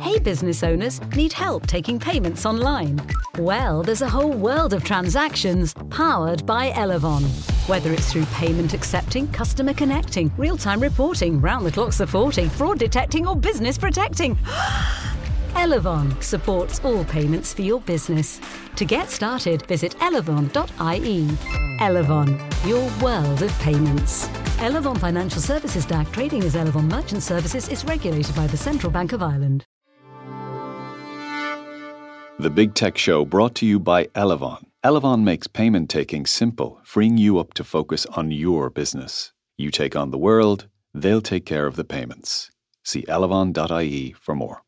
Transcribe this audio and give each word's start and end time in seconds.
Hey, 0.00 0.18
business 0.18 0.62
owners, 0.62 1.00
need 1.16 1.32
help 1.32 1.66
taking 1.66 1.98
payments 1.98 2.46
online? 2.46 3.00
Well, 3.38 3.82
there's 3.82 4.02
a 4.02 4.08
whole 4.08 4.32
world 4.32 4.72
of 4.72 4.84
transactions 4.84 5.74
powered 5.90 6.44
by 6.46 6.70
Elavon. 6.70 7.22
Whether 7.68 7.92
it's 7.92 8.12
through 8.12 8.26
payment 8.26 8.74
accepting, 8.74 9.28
customer 9.28 9.74
connecting, 9.74 10.32
real 10.36 10.56
time 10.56 10.80
reporting, 10.80 11.40
round 11.40 11.66
the 11.66 11.72
clock 11.72 11.92
supporting, 11.92 12.48
fraud 12.48 12.78
detecting, 12.78 13.26
or 13.26 13.36
business 13.36 13.76
protecting. 13.78 14.36
Elavon 15.54 16.20
supports 16.22 16.80
all 16.84 17.04
payments 17.04 17.54
for 17.54 17.62
your 17.62 17.80
business. 17.80 18.40
To 18.76 18.84
get 18.84 19.10
started, 19.10 19.66
visit 19.66 19.92
elavon.ie. 19.98 21.28
Elavon, 21.78 22.66
your 22.66 23.02
world 23.02 23.42
of 23.42 23.52
payments. 23.60 24.26
Elavon 24.58 24.98
Financial 24.98 25.40
Services 25.40 25.86
DAC 25.86 26.10
trading 26.12 26.42
as 26.42 26.54
Elavon 26.54 26.90
Merchant 26.90 27.22
Services 27.22 27.68
is 27.68 27.84
regulated 27.84 28.34
by 28.34 28.46
the 28.46 28.56
Central 28.56 28.90
Bank 28.90 29.12
of 29.12 29.22
Ireland. 29.22 29.64
The 32.40 32.50
Big 32.50 32.74
Tech 32.74 32.98
Show 32.98 33.24
brought 33.24 33.54
to 33.56 33.66
you 33.66 33.78
by 33.78 34.06
Elavon. 34.06 34.64
Elavon 34.82 35.22
makes 35.22 35.46
payment 35.46 35.88
taking 35.88 36.26
simple, 36.26 36.80
freeing 36.82 37.16
you 37.16 37.38
up 37.38 37.54
to 37.54 37.62
focus 37.62 38.06
on 38.06 38.32
your 38.32 38.70
business. 38.70 39.32
You 39.56 39.70
take 39.70 39.94
on 39.94 40.10
the 40.10 40.18
world, 40.18 40.66
they'll 40.92 41.20
take 41.20 41.46
care 41.46 41.64
of 41.64 41.76
the 41.76 41.84
payments. 41.84 42.50
See 42.82 43.02
elavon.ie 43.02 44.16
for 44.20 44.34
more. 44.34 44.62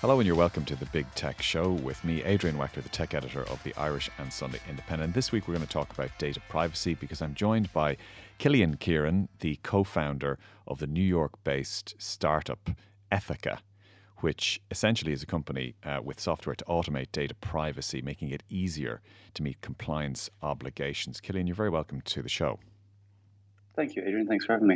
Hello, 0.00 0.18
and 0.18 0.26
you're 0.26 0.34
welcome 0.34 0.64
to 0.64 0.76
the 0.76 0.86
Big 0.86 1.04
Tech 1.14 1.42
Show 1.42 1.72
with 1.72 2.02
me, 2.02 2.24
Adrian 2.24 2.56
Weckler, 2.56 2.82
the 2.82 2.88
tech 2.88 3.12
editor 3.12 3.42
of 3.42 3.62
the 3.64 3.74
Irish 3.76 4.08
and 4.16 4.32
Sunday 4.32 4.60
Independent. 4.66 5.12
This 5.12 5.30
week, 5.32 5.46
we're 5.46 5.56
going 5.56 5.66
to 5.66 5.70
talk 5.70 5.92
about 5.92 6.18
data 6.18 6.40
privacy 6.48 6.94
because 6.94 7.20
I'm 7.20 7.34
joined 7.34 7.70
by 7.74 7.98
Cillian 8.40 8.78
Kieran, 8.78 9.28
the 9.40 9.56
co 9.62 9.84
founder 9.84 10.38
of 10.66 10.78
the 10.78 10.86
New 10.86 11.02
York 11.02 11.44
based 11.44 11.94
startup 11.98 12.70
Ethyca, 13.12 13.58
which 14.20 14.62
essentially 14.70 15.12
is 15.12 15.22
a 15.22 15.26
company 15.26 15.74
uh, 15.84 16.00
with 16.02 16.18
software 16.18 16.56
to 16.56 16.64
automate 16.64 17.12
data 17.12 17.34
privacy, 17.34 18.00
making 18.00 18.30
it 18.30 18.42
easier 18.48 19.02
to 19.34 19.42
meet 19.42 19.60
compliance 19.60 20.30
obligations. 20.40 21.20
Cillian, 21.20 21.48
you're 21.48 21.54
very 21.54 21.68
welcome 21.68 22.00
to 22.00 22.22
the 22.22 22.30
show. 22.30 22.58
Thank 23.76 23.94
you, 23.94 24.02
Adrian. 24.06 24.26
Thanks 24.26 24.46
for 24.46 24.54
having 24.54 24.68
me. 24.68 24.74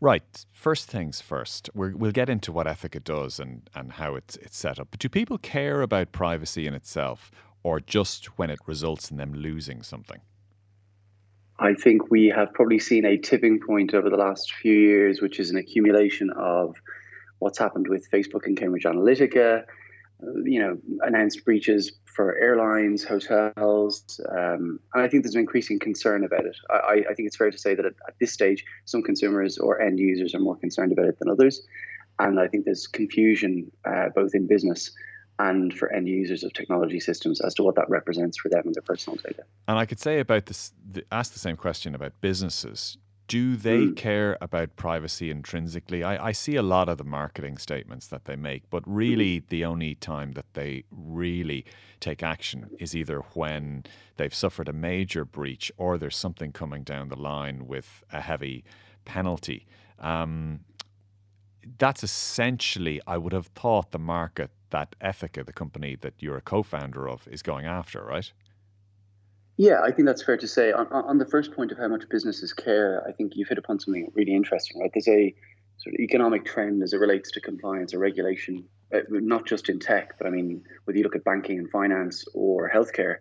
Right. 0.00 0.46
First 0.52 0.88
things 0.88 1.20
first. 1.20 1.68
we 1.74 1.92
will 1.94 2.12
get 2.12 2.28
into 2.28 2.52
what 2.52 2.68
Ethyca 2.68 3.02
does 3.02 3.40
and, 3.40 3.68
and 3.74 3.94
how 3.94 4.14
it's, 4.14 4.36
it's 4.36 4.56
set 4.56 4.78
up. 4.78 4.86
But 4.92 5.00
do 5.00 5.08
people 5.08 5.36
care 5.38 5.82
about 5.82 6.12
privacy 6.12 6.68
in 6.68 6.74
itself 6.74 7.32
or 7.64 7.80
just 7.80 8.38
when 8.38 8.50
it 8.50 8.60
results 8.66 9.10
in 9.10 9.16
them 9.16 9.34
losing 9.34 9.82
something? 9.82 10.20
I 11.62 11.74
think 11.74 12.10
we 12.10 12.26
have 12.26 12.52
probably 12.54 12.80
seen 12.80 13.04
a 13.04 13.16
tipping 13.16 13.60
point 13.64 13.94
over 13.94 14.10
the 14.10 14.16
last 14.16 14.52
few 14.52 14.74
years, 14.74 15.22
which 15.22 15.38
is 15.38 15.50
an 15.50 15.56
accumulation 15.56 16.30
of 16.36 16.74
what's 17.38 17.56
happened 17.56 17.86
with 17.88 18.10
Facebook 18.10 18.46
and 18.46 18.56
Cambridge 18.56 18.82
Analytica, 18.82 19.62
you 20.44 20.60
know, 20.60 20.76
announced 21.02 21.44
breaches 21.44 21.92
for 22.16 22.36
airlines, 22.36 23.04
hotels, 23.04 24.20
um, 24.30 24.80
and 24.92 25.04
I 25.04 25.08
think 25.08 25.22
there's 25.22 25.36
an 25.36 25.40
increasing 25.40 25.78
concern 25.78 26.24
about 26.24 26.46
it. 26.46 26.56
I, 26.68 27.04
I 27.08 27.14
think 27.14 27.28
it's 27.28 27.36
fair 27.36 27.50
to 27.50 27.58
say 27.58 27.76
that 27.76 27.86
at, 27.86 27.94
at, 28.08 28.14
this 28.20 28.32
stage, 28.32 28.64
some 28.84 29.02
consumers 29.02 29.56
or 29.56 29.80
end 29.80 30.00
users 30.00 30.34
are 30.34 30.40
more 30.40 30.56
concerned 30.56 30.92
about 30.92 31.06
it 31.06 31.18
than 31.20 31.28
others, 31.28 31.62
and 32.18 32.40
I 32.40 32.48
think 32.48 32.64
there's 32.64 32.88
confusion 32.88 33.70
uh, 33.84 34.08
both 34.14 34.34
in 34.34 34.48
business 34.48 34.92
and 35.38 35.74
for 35.74 35.92
end 35.92 36.08
users 36.08 36.44
of 36.44 36.52
technology 36.52 37.00
systems 37.00 37.40
as 37.40 37.54
to 37.54 37.62
what 37.62 37.74
that 37.74 37.88
represents 37.88 38.38
for 38.38 38.48
them 38.48 38.62
and 38.64 38.74
their 38.74 38.82
personal 38.82 39.16
data. 39.16 39.44
And 39.66 39.78
I 39.78 39.86
could 39.86 39.98
say 39.98 40.20
about 40.20 40.46
this, 40.46 40.72
the, 40.90 41.04
ask 41.10 41.32
the 41.32 41.38
same 41.38 41.56
question 41.56 41.94
about 41.94 42.12
businesses 42.20 42.98
do 43.32 43.56
they 43.56 43.86
mm. 43.86 43.96
care 43.96 44.36
about 44.42 44.76
privacy 44.76 45.30
intrinsically? 45.30 46.04
I, 46.04 46.28
I, 46.28 46.32
see 46.32 46.56
a 46.56 46.62
lot 46.62 46.90
of 46.90 46.98
the 46.98 47.04
marketing 47.04 47.56
statements 47.56 48.08
that 48.08 48.26
they 48.26 48.36
make, 48.36 48.68
but 48.68 48.82
really 48.84 49.40
mm. 49.40 49.48
the 49.48 49.64
only 49.64 49.94
time 49.94 50.32
that 50.32 50.52
they 50.52 50.84
really 50.90 51.64
take 51.98 52.22
action 52.22 52.68
is 52.78 52.94
either 52.94 53.20
when 53.32 53.84
they've 54.18 54.34
suffered 54.34 54.68
a 54.68 54.72
major 54.74 55.24
breach 55.24 55.72
or 55.78 55.96
there's 55.96 56.16
something 56.16 56.52
coming 56.52 56.82
down 56.82 57.08
the 57.08 57.16
line 57.16 57.66
with 57.66 58.04
a 58.12 58.20
heavy 58.20 58.64
penalty. 59.06 59.66
Um, 59.98 60.60
that's 61.78 62.02
essentially, 62.02 63.00
I 63.06 63.16
would 63.16 63.32
have 63.32 63.46
thought, 63.46 63.92
the 63.92 63.98
market 63.98 64.50
that 64.72 64.94
Ethyca, 65.00 65.46
the 65.46 65.52
company 65.52 65.96
that 66.00 66.14
you're 66.18 66.36
a 66.36 66.42
co 66.42 66.62
founder 66.62 67.08
of, 67.08 67.26
is 67.28 67.42
going 67.42 67.64
after, 67.64 68.02
right? 68.02 68.30
Yeah, 69.56 69.82
I 69.82 69.92
think 69.92 70.06
that's 70.06 70.22
fair 70.22 70.36
to 70.38 70.48
say. 70.48 70.72
On, 70.72 70.86
on, 70.88 71.18
the 71.18 71.26
first 71.26 71.52
point 71.52 71.72
of 71.72 71.78
how 71.78 71.88
much 71.88 72.08
businesses 72.08 72.52
care, 72.52 73.06
I 73.06 73.12
think 73.12 73.32
you've 73.36 73.48
hit 73.48 73.58
upon 73.58 73.78
something 73.78 74.10
really 74.14 74.34
interesting, 74.34 74.80
right? 74.80 74.90
There's 74.92 75.08
a 75.08 75.34
sort 75.78 75.94
of 75.94 76.00
economic 76.00 76.44
trend 76.44 76.82
as 76.82 76.92
it 76.92 76.98
relates 76.98 77.30
to 77.32 77.40
compliance 77.40 77.92
or 77.92 77.98
regulation, 77.98 78.64
uh, 78.94 79.00
not 79.10 79.46
just 79.46 79.68
in 79.68 79.78
tech, 79.78 80.16
but 80.18 80.26
I 80.26 80.30
mean, 80.30 80.64
whether 80.84 80.96
you 80.96 81.04
look 81.04 81.16
at 81.16 81.24
banking 81.24 81.58
and 81.58 81.70
finance 81.70 82.24
or 82.34 82.70
healthcare, 82.70 83.16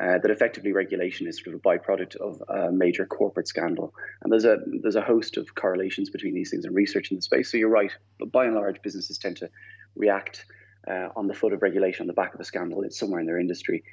uh, 0.00 0.18
that 0.18 0.30
effectively 0.30 0.72
regulation 0.72 1.26
is 1.26 1.40
sort 1.42 1.54
of 1.54 1.54
a 1.54 1.62
byproduct 1.62 2.16
of 2.16 2.42
a 2.48 2.72
major 2.72 3.04
corporate 3.04 3.48
scandal. 3.48 3.94
And 4.22 4.32
there's 4.32 4.44
a 4.44 4.58
there's 4.82 4.94
a 4.94 5.02
host 5.02 5.36
of 5.36 5.54
correlations 5.54 6.08
between 6.08 6.34
these 6.34 6.50
things 6.50 6.64
and 6.64 6.74
research 6.74 7.10
in 7.10 7.16
the 7.16 7.22
space. 7.22 7.50
So 7.50 7.56
you're 7.56 7.68
right. 7.68 7.90
But 8.18 8.30
by 8.30 8.44
and 8.44 8.54
large, 8.54 8.80
businesses 8.82 9.18
tend 9.18 9.38
to 9.38 9.50
react 9.96 10.44
uh, 10.88 11.08
on 11.16 11.26
the 11.26 11.34
foot 11.34 11.52
of 11.52 11.62
regulation 11.62 12.04
on 12.04 12.06
the 12.06 12.12
back 12.12 12.34
of 12.34 12.40
a 12.40 12.44
scandal 12.44 12.82
It's 12.82 12.98
somewhere 12.98 13.20
in 13.20 13.26
their 13.26 13.38
industry. 13.38 13.84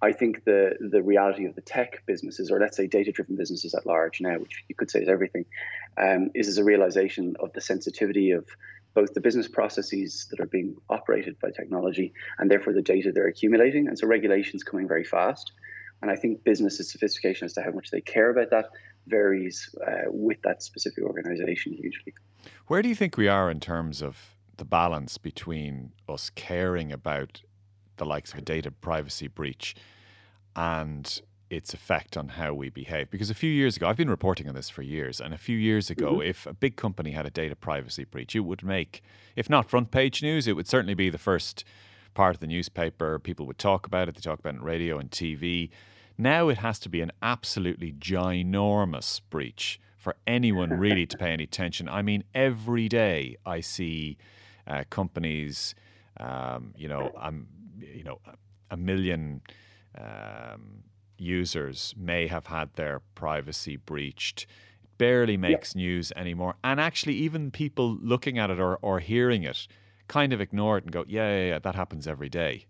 I 0.00 0.12
think 0.12 0.44
the 0.44 0.74
the 0.80 1.02
reality 1.02 1.44
of 1.46 1.54
the 1.54 1.60
tech 1.60 2.02
businesses, 2.06 2.50
or 2.50 2.58
let's 2.58 2.76
say 2.76 2.86
data 2.86 3.12
driven 3.12 3.36
businesses 3.36 3.74
at 3.74 3.86
large 3.86 4.20
now, 4.20 4.36
which 4.38 4.64
you 4.68 4.74
could 4.74 4.90
say 4.90 5.00
is 5.00 5.08
everything, 5.08 5.44
um, 5.96 6.30
is 6.34 6.48
as 6.48 6.58
a 6.58 6.64
realization 6.64 7.36
of 7.38 7.52
the 7.52 7.60
sensitivity 7.60 8.32
of 8.32 8.46
both 8.94 9.14
the 9.14 9.20
business 9.20 9.48
processes 9.48 10.26
that 10.30 10.40
are 10.40 10.46
being 10.46 10.76
operated 10.90 11.38
by 11.40 11.50
technology 11.50 12.12
and 12.38 12.50
therefore 12.50 12.72
the 12.72 12.82
data 12.82 13.10
they're 13.12 13.28
accumulating. 13.28 13.88
And 13.88 13.98
so 13.98 14.06
regulation 14.06 14.56
is 14.56 14.64
coming 14.64 14.86
very 14.86 15.04
fast. 15.04 15.52
And 16.02 16.10
I 16.10 16.16
think 16.16 16.44
business's 16.44 16.90
sophistication 16.90 17.46
as 17.46 17.52
to 17.54 17.62
how 17.62 17.70
much 17.70 17.90
they 17.90 18.00
care 18.00 18.28
about 18.28 18.50
that 18.50 18.66
varies 19.06 19.74
uh, 19.86 20.08
with 20.08 20.42
that 20.42 20.62
specific 20.62 21.04
organization 21.04 21.72
hugely. 21.72 22.12
Where 22.66 22.82
do 22.82 22.88
you 22.88 22.94
think 22.94 23.16
we 23.16 23.28
are 23.28 23.50
in 23.50 23.60
terms 23.60 24.02
of 24.02 24.31
the 24.56 24.64
balance 24.64 25.18
between 25.18 25.92
us 26.08 26.30
caring 26.30 26.92
about 26.92 27.42
the 27.96 28.04
likes 28.04 28.32
of 28.32 28.38
a 28.38 28.42
data 28.42 28.70
privacy 28.70 29.28
breach 29.28 29.74
and 30.56 31.22
its 31.50 31.74
effect 31.74 32.16
on 32.16 32.28
how 32.28 32.54
we 32.54 32.70
behave. 32.70 33.10
Because 33.10 33.30
a 33.30 33.34
few 33.34 33.50
years 33.50 33.76
ago, 33.76 33.86
I've 33.86 33.96
been 33.96 34.10
reporting 34.10 34.48
on 34.48 34.54
this 34.54 34.70
for 34.70 34.82
years, 34.82 35.20
and 35.20 35.34
a 35.34 35.38
few 35.38 35.56
years 35.56 35.90
ago, 35.90 36.14
mm-hmm. 36.14 36.22
if 36.28 36.46
a 36.46 36.54
big 36.54 36.76
company 36.76 37.10
had 37.10 37.26
a 37.26 37.30
data 37.30 37.54
privacy 37.54 38.04
breach, 38.04 38.34
it 38.34 38.40
would 38.40 38.62
make, 38.62 39.02
if 39.36 39.50
not 39.50 39.68
front 39.68 39.90
page 39.90 40.22
news, 40.22 40.48
it 40.48 40.54
would 40.56 40.66
certainly 40.66 40.94
be 40.94 41.10
the 41.10 41.18
first 41.18 41.64
part 42.14 42.34
of 42.34 42.40
the 42.40 42.46
newspaper. 42.46 43.18
People 43.18 43.46
would 43.46 43.58
talk 43.58 43.86
about 43.86 44.08
it, 44.08 44.14
they 44.14 44.20
talk 44.20 44.38
about 44.38 44.54
it 44.54 44.58
on 44.58 44.64
radio 44.64 44.98
and 44.98 45.10
TV. 45.10 45.70
Now 46.16 46.48
it 46.48 46.58
has 46.58 46.78
to 46.80 46.88
be 46.88 47.00
an 47.00 47.12
absolutely 47.22 47.92
ginormous 47.92 49.20
breach 49.30 49.80
for 49.98 50.16
anyone 50.26 50.70
really 50.70 51.06
to 51.06 51.16
pay 51.16 51.30
any 51.30 51.44
attention. 51.44 51.88
I 51.88 52.02
mean, 52.02 52.24
every 52.34 52.88
day 52.88 53.36
I 53.46 53.60
see 53.60 54.18
uh, 54.66 54.84
companies, 54.90 55.74
um, 56.18 56.74
you 56.76 56.88
know, 56.88 57.12
I'm 57.18 57.46
you 57.80 58.04
know, 58.04 58.20
a 58.70 58.76
million 58.76 59.42
um, 59.98 60.84
users 61.18 61.94
may 61.96 62.26
have 62.26 62.46
had 62.46 62.74
their 62.74 63.00
privacy 63.14 63.76
breached. 63.76 64.46
It 64.82 64.90
barely 64.98 65.36
makes 65.36 65.74
yeah. 65.74 65.82
news 65.82 66.12
anymore. 66.16 66.54
And 66.64 66.80
actually, 66.80 67.14
even 67.14 67.50
people 67.50 67.98
looking 68.00 68.38
at 68.38 68.50
it 68.50 68.60
or, 68.60 68.76
or 68.76 69.00
hearing 69.00 69.44
it 69.44 69.66
kind 70.08 70.32
of 70.32 70.40
ignore 70.40 70.78
it 70.78 70.84
and 70.84 70.92
go, 70.92 71.04
yeah, 71.06 71.36
yeah, 71.36 71.46
yeah, 71.46 71.58
that 71.58 71.74
happens 71.74 72.06
every 72.06 72.28
day. 72.28 72.66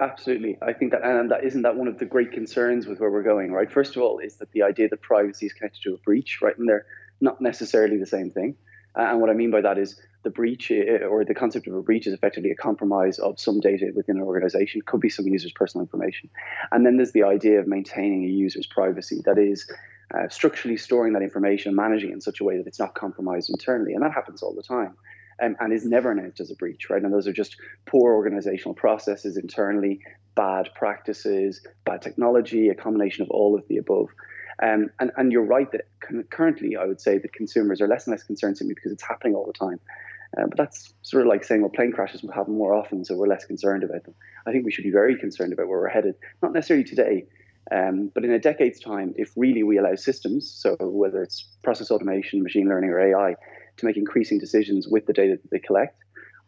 Absolutely. 0.00 0.56
I 0.62 0.72
think 0.72 0.92
that, 0.92 1.02
and 1.02 1.30
that 1.30 1.44
isn't 1.44 1.62
that 1.62 1.76
one 1.76 1.86
of 1.86 1.98
the 1.98 2.06
great 2.06 2.32
concerns 2.32 2.86
with 2.86 3.00
where 3.00 3.10
we're 3.10 3.22
going, 3.22 3.52
right? 3.52 3.70
First 3.70 3.96
of 3.96 4.02
all, 4.02 4.18
is 4.18 4.36
that 4.36 4.50
the 4.52 4.62
idea 4.62 4.88
that 4.88 5.02
privacy 5.02 5.46
is 5.46 5.52
connected 5.52 5.82
to 5.82 5.94
a 5.94 5.98
breach, 5.98 6.40
right? 6.40 6.56
And 6.56 6.66
they're 6.66 6.86
not 7.20 7.40
necessarily 7.40 7.98
the 7.98 8.06
same 8.06 8.30
thing. 8.30 8.56
Uh, 8.96 9.02
and 9.02 9.20
what 9.20 9.30
I 9.30 9.34
mean 9.34 9.50
by 9.50 9.60
that 9.60 9.78
is 9.78 10.00
the 10.22 10.30
breach 10.30 10.70
uh, 10.70 11.04
or 11.06 11.24
the 11.24 11.34
concept 11.34 11.66
of 11.66 11.74
a 11.74 11.82
breach 11.82 12.06
is 12.06 12.12
effectively 12.12 12.50
a 12.50 12.56
compromise 12.56 13.18
of 13.18 13.38
some 13.38 13.60
data 13.60 13.90
within 13.94 14.16
an 14.16 14.22
organization, 14.22 14.82
could 14.84 15.00
be 15.00 15.08
some 15.08 15.26
user's 15.26 15.52
personal 15.52 15.82
information. 15.82 16.28
And 16.72 16.84
then 16.84 16.96
there's 16.96 17.12
the 17.12 17.22
idea 17.22 17.60
of 17.60 17.66
maintaining 17.66 18.24
a 18.24 18.28
user's 18.28 18.66
privacy, 18.66 19.22
that 19.24 19.38
is, 19.38 19.70
uh, 20.14 20.28
structurally 20.28 20.76
storing 20.76 21.12
that 21.12 21.22
information, 21.22 21.74
managing 21.74 22.10
it 22.10 22.14
in 22.14 22.20
such 22.20 22.40
a 22.40 22.44
way 22.44 22.56
that 22.56 22.66
it's 22.66 22.80
not 22.80 22.94
compromised 22.94 23.48
internally. 23.48 23.94
And 23.94 24.02
that 24.02 24.12
happens 24.12 24.42
all 24.42 24.54
the 24.54 24.62
time. 24.62 24.96
Um, 25.42 25.56
and 25.58 25.72
is 25.72 25.86
never 25.86 26.12
announced 26.12 26.40
as 26.40 26.50
a 26.50 26.54
breach, 26.54 26.90
right? 26.90 27.02
And 27.02 27.14
those 27.14 27.26
are 27.26 27.32
just 27.32 27.56
poor 27.86 28.12
organizational 28.12 28.74
processes 28.74 29.38
internally, 29.38 30.00
bad 30.34 30.68
practices, 30.74 31.66
bad 31.86 32.02
technology, 32.02 32.68
a 32.68 32.74
combination 32.74 33.22
of 33.22 33.30
all 33.30 33.54
of 33.54 33.66
the 33.68 33.78
above. 33.78 34.08
Um, 34.62 34.90
and, 35.00 35.10
and 35.16 35.32
you're 35.32 35.42
right 35.42 35.70
that 35.72 35.86
currently, 36.30 36.76
I 36.76 36.84
would 36.84 37.00
say 37.00 37.18
that 37.18 37.32
consumers 37.32 37.80
are 37.80 37.88
less 37.88 38.06
and 38.06 38.12
less 38.12 38.22
concerned 38.22 38.58
simply 38.58 38.74
because 38.74 38.92
it's 38.92 39.02
happening 39.02 39.34
all 39.34 39.46
the 39.46 39.52
time. 39.52 39.80
Uh, 40.38 40.46
but 40.46 40.56
that's 40.56 40.94
sort 41.02 41.22
of 41.22 41.28
like 41.28 41.42
saying, 41.44 41.62
well, 41.62 41.70
plane 41.70 41.92
crashes 41.92 42.22
will 42.22 42.32
happen 42.32 42.54
more 42.54 42.74
often, 42.74 43.04
so 43.04 43.16
we're 43.16 43.26
less 43.26 43.44
concerned 43.44 43.82
about 43.82 44.04
them. 44.04 44.14
I 44.46 44.52
think 44.52 44.64
we 44.64 44.70
should 44.70 44.84
be 44.84 44.90
very 44.90 45.16
concerned 45.18 45.52
about 45.52 45.66
where 45.66 45.80
we're 45.80 45.88
headed, 45.88 46.14
not 46.42 46.52
necessarily 46.52 46.84
today, 46.84 47.26
Um, 47.70 48.10
but 48.14 48.24
in 48.24 48.32
a 48.32 48.38
decade's 48.38 48.80
time, 48.80 49.14
if 49.16 49.32
really 49.36 49.62
we 49.62 49.78
allow 49.78 49.94
systems, 49.94 50.50
so 50.50 50.76
whether 50.80 51.22
it's 51.22 51.48
process 51.62 51.90
automation, 51.90 52.42
machine 52.42 52.68
learning, 52.68 52.90
or 52.90 53.00
AI, 53.00 53.36
to 53.76 53.86
make 53.86 53.96
increasing 53.96 54.38
decisions 54.38 54.88
with 54.88 55.06
the 55.06 55.12
data 55.12 55.38
that 55.40 55.50
they 55.50 55.58
collect, 55.60 55.96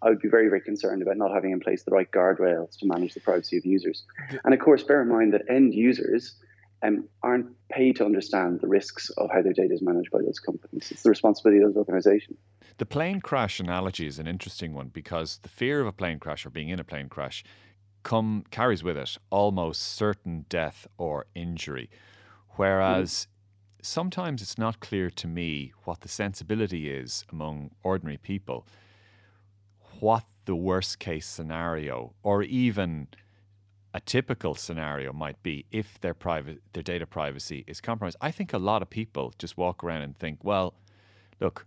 I 0.02 0.08
would 0.08 0.20
be 0.20 0.28
very, 0.28 0.48
very 0.48 0.60
concerned 0.60 1.00
about 1.00 1.16
not 1.16 1.32
having 1.32 1.52
in 1.52 1.60
place 1.60 1.84
the 1.84 1.92
right 1.92 2.10
guardrails 2.10 2.76
to 2.78 2.86
manage 2.86 3.14
the 3.14 3.20
privacy 3.20 3.56
of 3.56 3.64
users. 3.64 4.04
And 4.44 4.52
of 4.52 4.58
course, 4.58 4.82
bear 4.82 5.00
in 5.02 5.08
mind 5.08 5.32
that 5.32 5.42
end 5.48 5.74
users 5.74 6.34
um, 6.82 7.08
aren't 7.22 7.46
paid 7.68 7.96
to 7.96 8.04
understand 8.04 8.60
the 8.60 8.66
risks 8.66 9.10
of 9.10 9.30
how 9.30 9.42
their 9.42 9.52
data 9.52 9.72
is 9.72 9.82
managed 9.82 10.10
by 10.10 10.18
those 10.20 10.38
companies. 10.38 10.90
It's 10.90 11.02
the 11.02 11.10
responsibility 11.10 11.62
of 11.62 11.74
those 11.74 11.86
organizations. 11.86 12.38
The 12.78 12.86
plane 12.86 13.20
crash 13.20 13.60
analogy 13.60 14.06
is 14.06 14.18
an 14.18 14.26
interesting 14.26 14.74
one 14.74 14.88
because 14.88 15.38
the 15.42 15.48
fear 15.48 15.80
of 15.80 15.86
a 15.86 15.92
plane 15.92 16.18
crash 16.18 16.44
or 16.44 16.50
being 16.50 16.68
in 16.68 16.80
a 16.80 16.84
plane 16.84 17.08
crash 17.08 17.44
come 18.02 18.44
carries 18.50 18.82
with 18.82 18.96
it 18.96 19.16
almost 19.30 19.82
certain 19.82 20.44
death 20.48 20.86
or 20.98 21.26
injury. 21.34 21.88
Whereas 22.56 23.10
mm. 23.80 23.86
sometimes 23.86 24.42
it's 24.42 24.58
not 24.58 24.80
clear 24.80 25.08
to 25.10 25.28
me 25.28 25.72
what 25.84 26.00
the 26.00 26.08
sensibility 26.08 26.90
is 26.90 27.24
among 27.30 27.70
ordinary 27.82 28.18
people, 28.18 28.66
what 30.00 30.24
the 30.44 30.56
worst 30.56 30.98
case 30.98 31.26
scenario 31.26 32.14
or 32.24 32.42
even 32.42 33.06
a 33.94 34.00
typical 34.00 34.54
scenario 34.54 35.12
might 35.12 35.42
be 35.42 35.66
if 35.70 36.00
their 36.00 36.14
private 36.14 36.62
their 36.72 36.82
data 36.82 37.06
privacy 37.06 37.64
is 37.66 37.80
compromised. 37.80 38.16
I 38.20 38.30
think 38.30 38.52
a 38.52 38.58
lot 38.58 38.82
of 38.82 38.90
people 38.90 39.32
just 39.38 39.56
walk 39.58 39.84
around 39.84 40.02
and 40.02 40.16
think, 40.16 40.42
well, 40.42 40.74
look, 41.40 41.66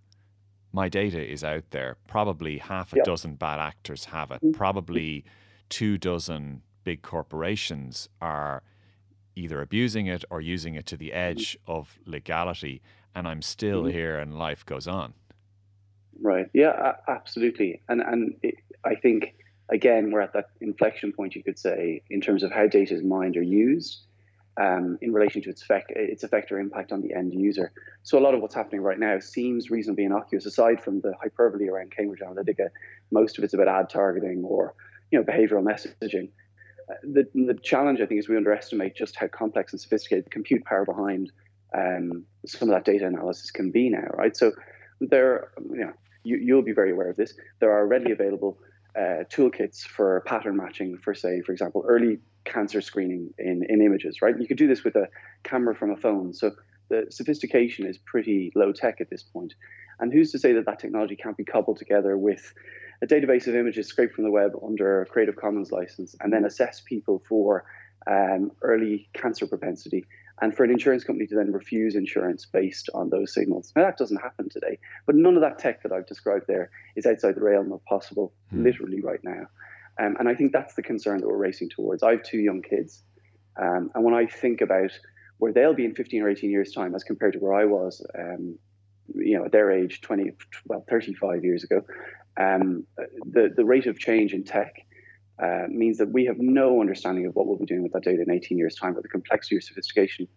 my 0.71 0.89
data 0.89 1.23
is 1.23 1.43
out 1.43 1.69
there. 1.71 1.97
Probably 2.07 2.57
half 2.57 2.93
a 2.93 2.97
yep. 2.97 3.05
dozen 3.05 3.35
bad 3.35 3.59
actors 3.59 4.05
have 4.05 4.31
it. 4.31 4.37
Mm-hmm. 4.37 4.51
Probably 4.51 5.25
two 5.69 5.97
dozen 5.97 6.61
big 6.83 7.01
corporations 7.01 8.09
are 8.21 8.63
either 9.35 9.61
abusing 9.61 10.07
it 10.07 10.23
or 10.29 10.41
using 10.41 10.75
it 10.75 10.85
to 10.87 10.97
the 10.97 11.09
mm-hmm. 11.09 11.17
edge 11.17 11.57
of 11.67 11.99
legality, 12.05 12.81
and 13.13 13.27
I'm 13.27 13.41
still 13.41 13.83
mm-hmm. 13.83 13.91
here 13.91 14.17
and 14.17 14.37
life 14.37 14.65
goes 14.65 14.87
on. 14.87 15.13
Right. 16.21 16.47
Yeah, 16.53 16.93
absolutely. 17.07 17.81
And 17.87 18.01
and 18.01 18.35
it, 18.41 18.55
I 18.83 18.95
think 18.95 19.35
again 19.69 20.11
we're 20.11 20.21
at 20.21 20.33
that 20.33 20.49
inflection 20.61 21.11
point, 21.13 21.35
you 21.35 21.43
could 21.43 21.59
say, 21.59 22.01
in 22.09 22.21
terms 22.21 22.43
of 22.43 22.51
how 22.51 22.67
data 22.67 22.93
is 22.93 23.03
mined 23.03 23.37
or 23.37 23.43
used. 23.43 24.01
Um, 24.57 24.97
in 25.01 25.11
relation 25.11 25.41
to 25.41 25.49
its 25.49 25.63
effect, 25.63 25.91
its 25.93 26.23
effect 26.23 26.49
or 26.49 26.59
impact 26.59 26.93
on 26.93 27.01
the 27.01 27.13
end 27.13 27.33
user. 27.33 27.73
So 28.03 28.17
a 28.17 28.21
lot 28.21 28.33
of 28.33 28.41
what's 28.41 28.55
happening 28.55 28.79
right 28.79 28.97
now 28.97 29.19
seems 29.19 29.69
reasonably 29.69 30.05
innocuous, 30.05 30.45
aside 30.45 30.81
from 30.81 31.01
the 31.01 31.13
hyperbole 31.21 31.67
around 31.67 31.91
Cambridge 31.91 32.21
Analytica. 32.21 32.69
Most 33.11 33.37
of 33.37 33.43
it's 33.43 33.53
about 33.53 33.67
ad 33.67 33.89
targeting 33.89 34.45
or 34.45 34.73
you 35.11 35.19
know, 35.19 35.25
behavioral 35.25 35.63
messaging. 35.63 36.29
The, 37.03 37.27
the 37.33 37.57
challenge, 37.61 37.99
I 37.99 38.05
think, 38.05 38.19
is 38.19 38.29
we 38.29 38.37
underestimate 38.37 38.95
just 38.95 39.15
how 39.15 39.27
complex 39.27 39.73
and 39.73 39.81
sophisticated 39.81 40.25
the 40.25 40.29
compute 40.29 40.63
power 40.65 40.85
behind 40.85 41.31
um, 41.75 42.25
some 42.45 42.69
of 42.69 42.75
that 42.75 42.85
data 42.85 43.07
analysis 43.07 43.51
can 43.51 43.71
be 43.71 43.89
now, 43.89 44.07
right? 44.13 44.35
So 44.37 44.51
there, 45.01 45.49
you 45.69 45.85
know, 45.85 45.93
you, 46.23 46.37
you'll 46.37 46.61
be 46.61 46.73
very 46.73 46.91
aware 46.91 47.09
of 47.09 47.17
this. 47.17 47.33
There 47.59 47.71
are 47.71 47.85
readily 47.87 48.11
available 48.11 48.57
uh, 48.97 49.23
toolkits 49.29 49.81
for 49.81 50.21
pattern 50.25 50.55
matching 50.57 50.97
for, 50.97 51.13
say, 51.13 51.41
for 51.41 51.51
example, 51.51 51.83
early 51.87 52.19
cancer 52.45 52.81
screening 52.81 53.33
in, 53.37 53.65
in 53.67 53.81
images, 53.81 54.21
right? 54.21 54.39
You 54.39 54.47
could 54.47 54.57
do 54.57 54.67
this 54.67 54.83
with 54.83 54.95
a 54.95 55.07
camera 55.43 55.75
from 55.75 55.91
a 55.91 55.97
phone. 55.97 56.33
So 56.33 56.51
the 56.89 57.07
sophistication 57.09 57.85
is 57.85 57.97
pretty 57.97 58.51
low 58.55 58.71
tech 58.71 59.01
at 59.01 59.09
this 59.09 59.23
point. 59.23 59.53
And 59.99 60.13
who's 60.13 60.31
to 60.31 60.39
say 60.39 60.53
that 60.53 60.65
that 60.65 60.79
technology 60.79 61.15
can't 61.15 61.37
be 61.37 61.45
coupled 61.45 61.77
together 61.77 62.17
with 62.17 62.53
a 63.01 63.07
database 63.07 63.47
of 63.47 63.55
images 63.55 63.87
scraped 63.87 64.15
from 64.15 64.23
the 64.23 64.31
web 64.31 64.51
under 64.65 65.01
a 65.01 65.05
Creative 65.05 65.35
Commons 65.35 65.71
license, 65.71 66.15
and 66.21 66.31
then 66.31 66.45
assess 66.45 66.81
people 66.81 67.21
for 67.27 67.65
um, 68.09 68.51
early 68.61 69.09
cancer 69.13 69.47
propensity, 69.47 70.05
and 70.41 70.55
for 70.55 70.63
an 70.63 70.71
insurance 70.71 71.03
company 71.03 71.27
to 71.27 71.35
then 71.35 71.51
refuse 71.51 71.95
insurance 71.95 72.45
based 72.45 72.89
on 72.93 73.09
those 73.09 73.33
signals. 73.33 73.71
Now, 73.75 73.83
that 73.83 73.97
doesn't 73.97 74.21
happen 74.21 74.49
today, 74.49 74.79
but 75.05 75.15
none 75.15 75.35
of 75.35 75.41
that 75.41 75.59
tech 75.59 75.81
that 75.83 75.91
I've 75.91 76.07
described 76.07 76.45
there 76.47 76.69
is 76.95 77.05
outside 77.05 77.35
the 77.35 77.43
realm 77.43 77.71
of 77.71 77.83
possible, 77.85 78.33
mm. 78.53 78.63
literally 78.63 79.01
right 79.01 79.23
now. 79.23 79.47
Um, 79.97 80.17
and 80.19 80.27
I 80.27 80.35
think 80.35 80.51
that's 80.51 80.75
the 80.75 80.83
concern 80.83 81.19
that 81.21 81.27
we're 81.27 81.37
racing 81.37 81.69
towards. 81.69 82.03
I 82.03 82.11
have 82.11 82.23
two 82.23 82.39
young 82.39 82.61
kids, 82.61 83.03
um, 83.61 83.91
and 83.95 84.03
when 84.03 84.13
I 84.13 84.25
think 84.25 84.59
about 84.59 84.91
where 85.37 85.53
they'll 85.53 85.73
be 85.73 85.85
in 85.85 85.95
15 85.95 86.21
or 86.21 86.29
18 86.29 86.49
years' 86.49 86.71
time 86.71 86.95
as 86.95 87.03
compared 87.03 87.33
to 87.33 87.39
where 87.39 87.53
I 87.53 87.65
was, 87.65 88.05
um, 88.17 88.57
you 89.13 89.37
know, 89.37 89.45
at 89.45 89.51
their 89.51 89.71
age, 89.71 90.01
20, 90.01 90.31
well, 90.65 90.83
35 90.89 91.43
years 91.43 91.63
ago, 91.63 91.81
um, 92.37 92.85
the, 93.25 93.53
the 93.55 93.65
rate 93.65 93.85
of 93.85 93.99
change 93.99 94.33
in 94.33 94.43
tech 94.43 94.84
uh, 95.41 95.63
means 95.69 95.97
that 95.97 96.11
we 96.11 96.25
have 96.25 96.37
no 96.39 96.79
understanding 96.79 97.25
of 97.25 97.35
what 97.35 97.47
we'll 97.47 97.57
be 97.57 97.65
doing 97.65 97.83
with 97.83 97.91
that 97.93 98.03
data 98.03 98.21
in 98.21 98.31
18 98.31 98.57
years' 98.57 98.75
time, 98.75 98.93
but 98.93 99.03
the 99.03 99.09
complexity 99.09 99.57
or 99.57 99.61
sophistication 99.61 100.27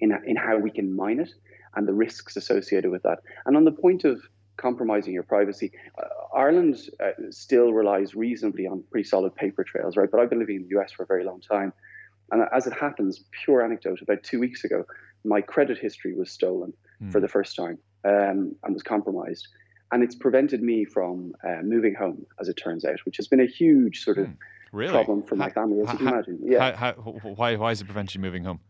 in, 0.00 0.16
in 0.26 0.36
how 0.36 0.56
we 0.58 0.70
can 0.70 0.94
mine 0.94 1.20
it 1.20 1.30
and 1.76 1.86
the 1.86 1.92
risks 1.92 2.36
associated 2.36 2.90
with 2.90 3.02
that. 3.02 3.18
And 3.46 3.56
on 3.56 3.64
the 3.64 3.72
point 3.72 4.04
of 4.04 4.20
compromising 4.56 5.14
your 5.14 5.22
privacy, 5.22 5.72
uh, 5.98 6.36
Ireland 6.36 6.90
uh, 7.02 7.10
still 7.30 7.72
relies 7.72 8.14
reasonably 8.14 8.66
on 8.66 8.82
pretty 8.90 9.08
solid 9.08 9.34
paper 9.34 9.64
trails, 9.64 9.96
right? 9.96 10.10
But 10.10 10.20
I've 10.20 10.30
been 10.30 10.40
living 10.40 10.56
in 10.56 10.62
the 10.62 10.80
US 10.80 10.92
for 10.92 11.04
a 11.04 11.06
very 11.06 11.24
long 11.24 11.40
time. 11.40 11.72
And 12.32 12.44
as 12.52 12.66
it 12.66 12.72
happens, 12.72 13.24
pure 13.44 13.64
anecdote, 13.64 14.02
about 14.02 14.22
two 14.22 14.40
weeks 14.40 14.64
ago, 14.64 14.84
my 15.24 15.40
credit 15.40 15.78
history 15.78 16.14
was 16.14 16.30
stolen 16.30 16.72
mm. 17.02 17.12
for 17.12 17.20
the 17.20 17.28
first 17.28 17.56
time 17.56 17.78
um, 18.04 18.54
and 18.62 18.74
was 18.74 18.82
compromised 18.82 19.48
and 19.92 20.02
it's 20.02 20.14
prevented 20.14 20.62
me 20.62 20.84
from 20.84 21.34
uh, 21.44 21.62
moving 21.62 21.94
home, 21.94 22.26
as 22.40 22.48
it 22.48 22.54
turns 22.54 22.84
out, 22.84 23.00
which 23.04 23.16
has 23.16 23.28
been 23.28 23.40
a 23.40 23.46
huge 23.46 24.02
sort 24.02 24.18
of 24.18 24.26
hmm. 24.26 24.32
really? 24.72 24.92
problem 24.92 25.22
for 25.22 25.36
my 25.36 25.50
family, 25.50 25.80
as 25.80 25.86
how, 25.86 25.92
you 25.92 25.98
can 25.98 26.08
imagine. 26.08 26.38
Yeah. 26.42 26.76
How, 26.76 26.92
why, 26.92 27.56
why 27.56 27.72
is 27.72 27.80
it 27.80 27.84
prevented 27.84 28.14
you 28.14 28.20
moving 28.20 28.44
home? 28.44 28.60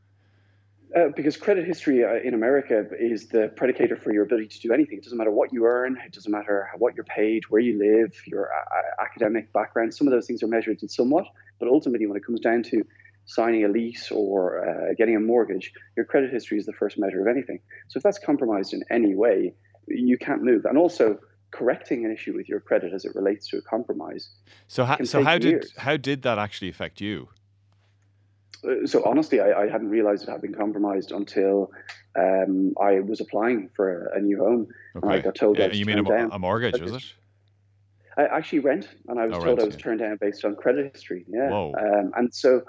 Uh, 0.97 1.09
because 1.15 1.37
credit 1.37 1.65
history 1.65 2.05
uh, 2.05 2.15
in 2.25 2.35
America 2.35 2.85
is 2.99 3.29
the 3.29 3.53
predicator 3.55 3.97
for 3.97 4.13
your 4.13 4.25
ability 4.25 4.49
to 4.49 4.59
do 4.59 4.73
anything. 4.73 4.99
It 4.99 5.05
doesn't 5.05 5.19
matter 5.19 5.31
what 5.31 5.53
you 5.53 5.65
earn, 5.65 5.97
it 6.05 6.13
doesn't 6.13 6.33
matter 6.33 6.69
what 6.79 6.97
you're 6.97 7.05
paid, 7.05 7.45
where 7.49 7.61
you 7.61 7.79
live, 7.79 8.13
your 8.27 8.51
uh, 8.53 9.03
academic 9.03 9.53
background. 9.53 9.95
Some 9.95 10.09
of 10.09 10.13
those 10.13 10.27
things 10.27 10.43
are 10.43 10.49
measured 10.49 10.83
in 10.83 10.89
somewhat, 10.89 11.27
but 11.61 11.69
ultimately, 11.69 12.07
when 12.07 12.17
it 12.17 12.27
comes 12.27 12.41
down 12.41 12.65
to 12.65 12.85
signing 13.27 13.65
a 13.65 13.69
lease 13.69 14.11
or 14.11 14.69
uh, 14.69 14.95
getting 14.99 15.15
a 15.15 15.21
mortgage, 15.21 15.73
your 15.97 16.05
credit 16.05 16.33
history 16.33 16.59
is 16.59 16.67
the 16.67 16.73
first 16.73 16.99
measure 16.99 17.21
of 17.21 17.29
anything. 17.29 17.61
So 17.87 17.99
if 17.99 18.03
that's 18.03 18.19
compromised 18.19 18.75
in 18.75 18.83
any 18.91 19.15
way, 19.15 19.55
you 19.91 20.19
can't 20.19 20.43
move. 20.43 20.65
And 20.65 20.79
also 20.79 21.19
correcting 21.51 22.05
an 22.05 22.13
issue 22.13 22.35
with 22.35 22.49
your 22.49 22.61
credit 22.61 22.93
as 22.93 23.05
it 23.05 23.15
relates 23.15 23.49
to 23.49 23.59
a 23.59 23.63
compromise. 23.63 24.29
So 24.69 24.85
how, 24.85 24.99
so 25.05 25.23
how 25.23 25.39
did 25.39 25.67
how 25.77 25.97
did 25.97 26.23
that 26.23 26.39
actually 26.39 26.69
affect 26.69 27.01
you? 27.01 27.29
Uh, 28.65 28.87
so 28.87 29.03
honestly, 29.05 29.41
I, 29.41 29.63
I, 29.63 29.69
hadn't 29.69 29.89
realized 29.89 30.29
it 30.29 30.31
had 30.31 30.43
been 30.43 30.55
compromised 30.55 31.13
until 31.13 31.71
um, 32.19 32.75
I 32.81 33.01
was 33.01 33.21
applying 33.21 33.71
for 33.75 34.07
a, 34.15 34.21
new 34.21 34.39
home, 34.39 34.69
okay. 34.97 35.07
and 35.07 35.13
I 35.13 35.21
got 35.21 35.35
told. 35.35 35.59
Yeah, 35.59 35.73
you 35.73 35.87
mean 35.87 35.99
a, 35.99 36.29
a, 36.29 36.39
mortgage? 36.39 36.81
Was 36.81 36.93
it? 36.93 37.05
I 38.19 38.25
actually 38.25 38.59
rent, 38.59 38.89
and 39.09 39.19
I 39.19 39.27
was 39.27 39.37
oh, 39.37 39.45
told 39.45 39.59
rent, 39.59 39.61
I 39.61 39.65
was 39.65 39.75
yeah. 39.77 39.81
turned 39.81 40.01
down 40.01 40.19
based 40.21 40.45
on 40.45 40.57
credit 40.57 40.93
history. 40.93 41.25
Yeah, 41.29 41.51
um, 41.51 42.13
and 42.17 42.35
so 42.35 42.63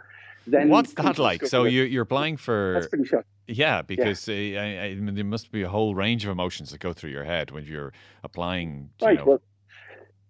then 0.47 0.69
what's 0.69 0.93
that 0.93 1.19
like? 1.19 1.45
So 1.45 1.63
you, 1.63 1.83
you're 1.83 2.03
applying 2.03 2.37
for. 2.37 2.73
That's 2.75 2.87
pretty 2.87 3.05
shocking. 3.05 3.25
Yeah, 3.47 3.81
because 3.81 4.27
yeah. 4.27 4.59
Uh, 4.59 4.63
I, 4.63 4.85
I 4.89 4.95
mean, 4.95 5.15
there 5.15 5.25
must 5.25 5.51
be 5.51 5.61
a 5.61 5.69
whole 5.69 5.95
range 5.95 6.23
of 6.25 6.31
emotions 6.31 6.71
that 6.71 6.79
go 6.79 6.93
through 6.93 7.11
your 7.11 7.23
head 7.23 7.51
when 7.51 7.65
you're 7.65 7.93
applying. 8.23 8.89
Right. 9.01 9.11
You 9.11 9.17
know, 9.17 9.25
well, 9.25 9.41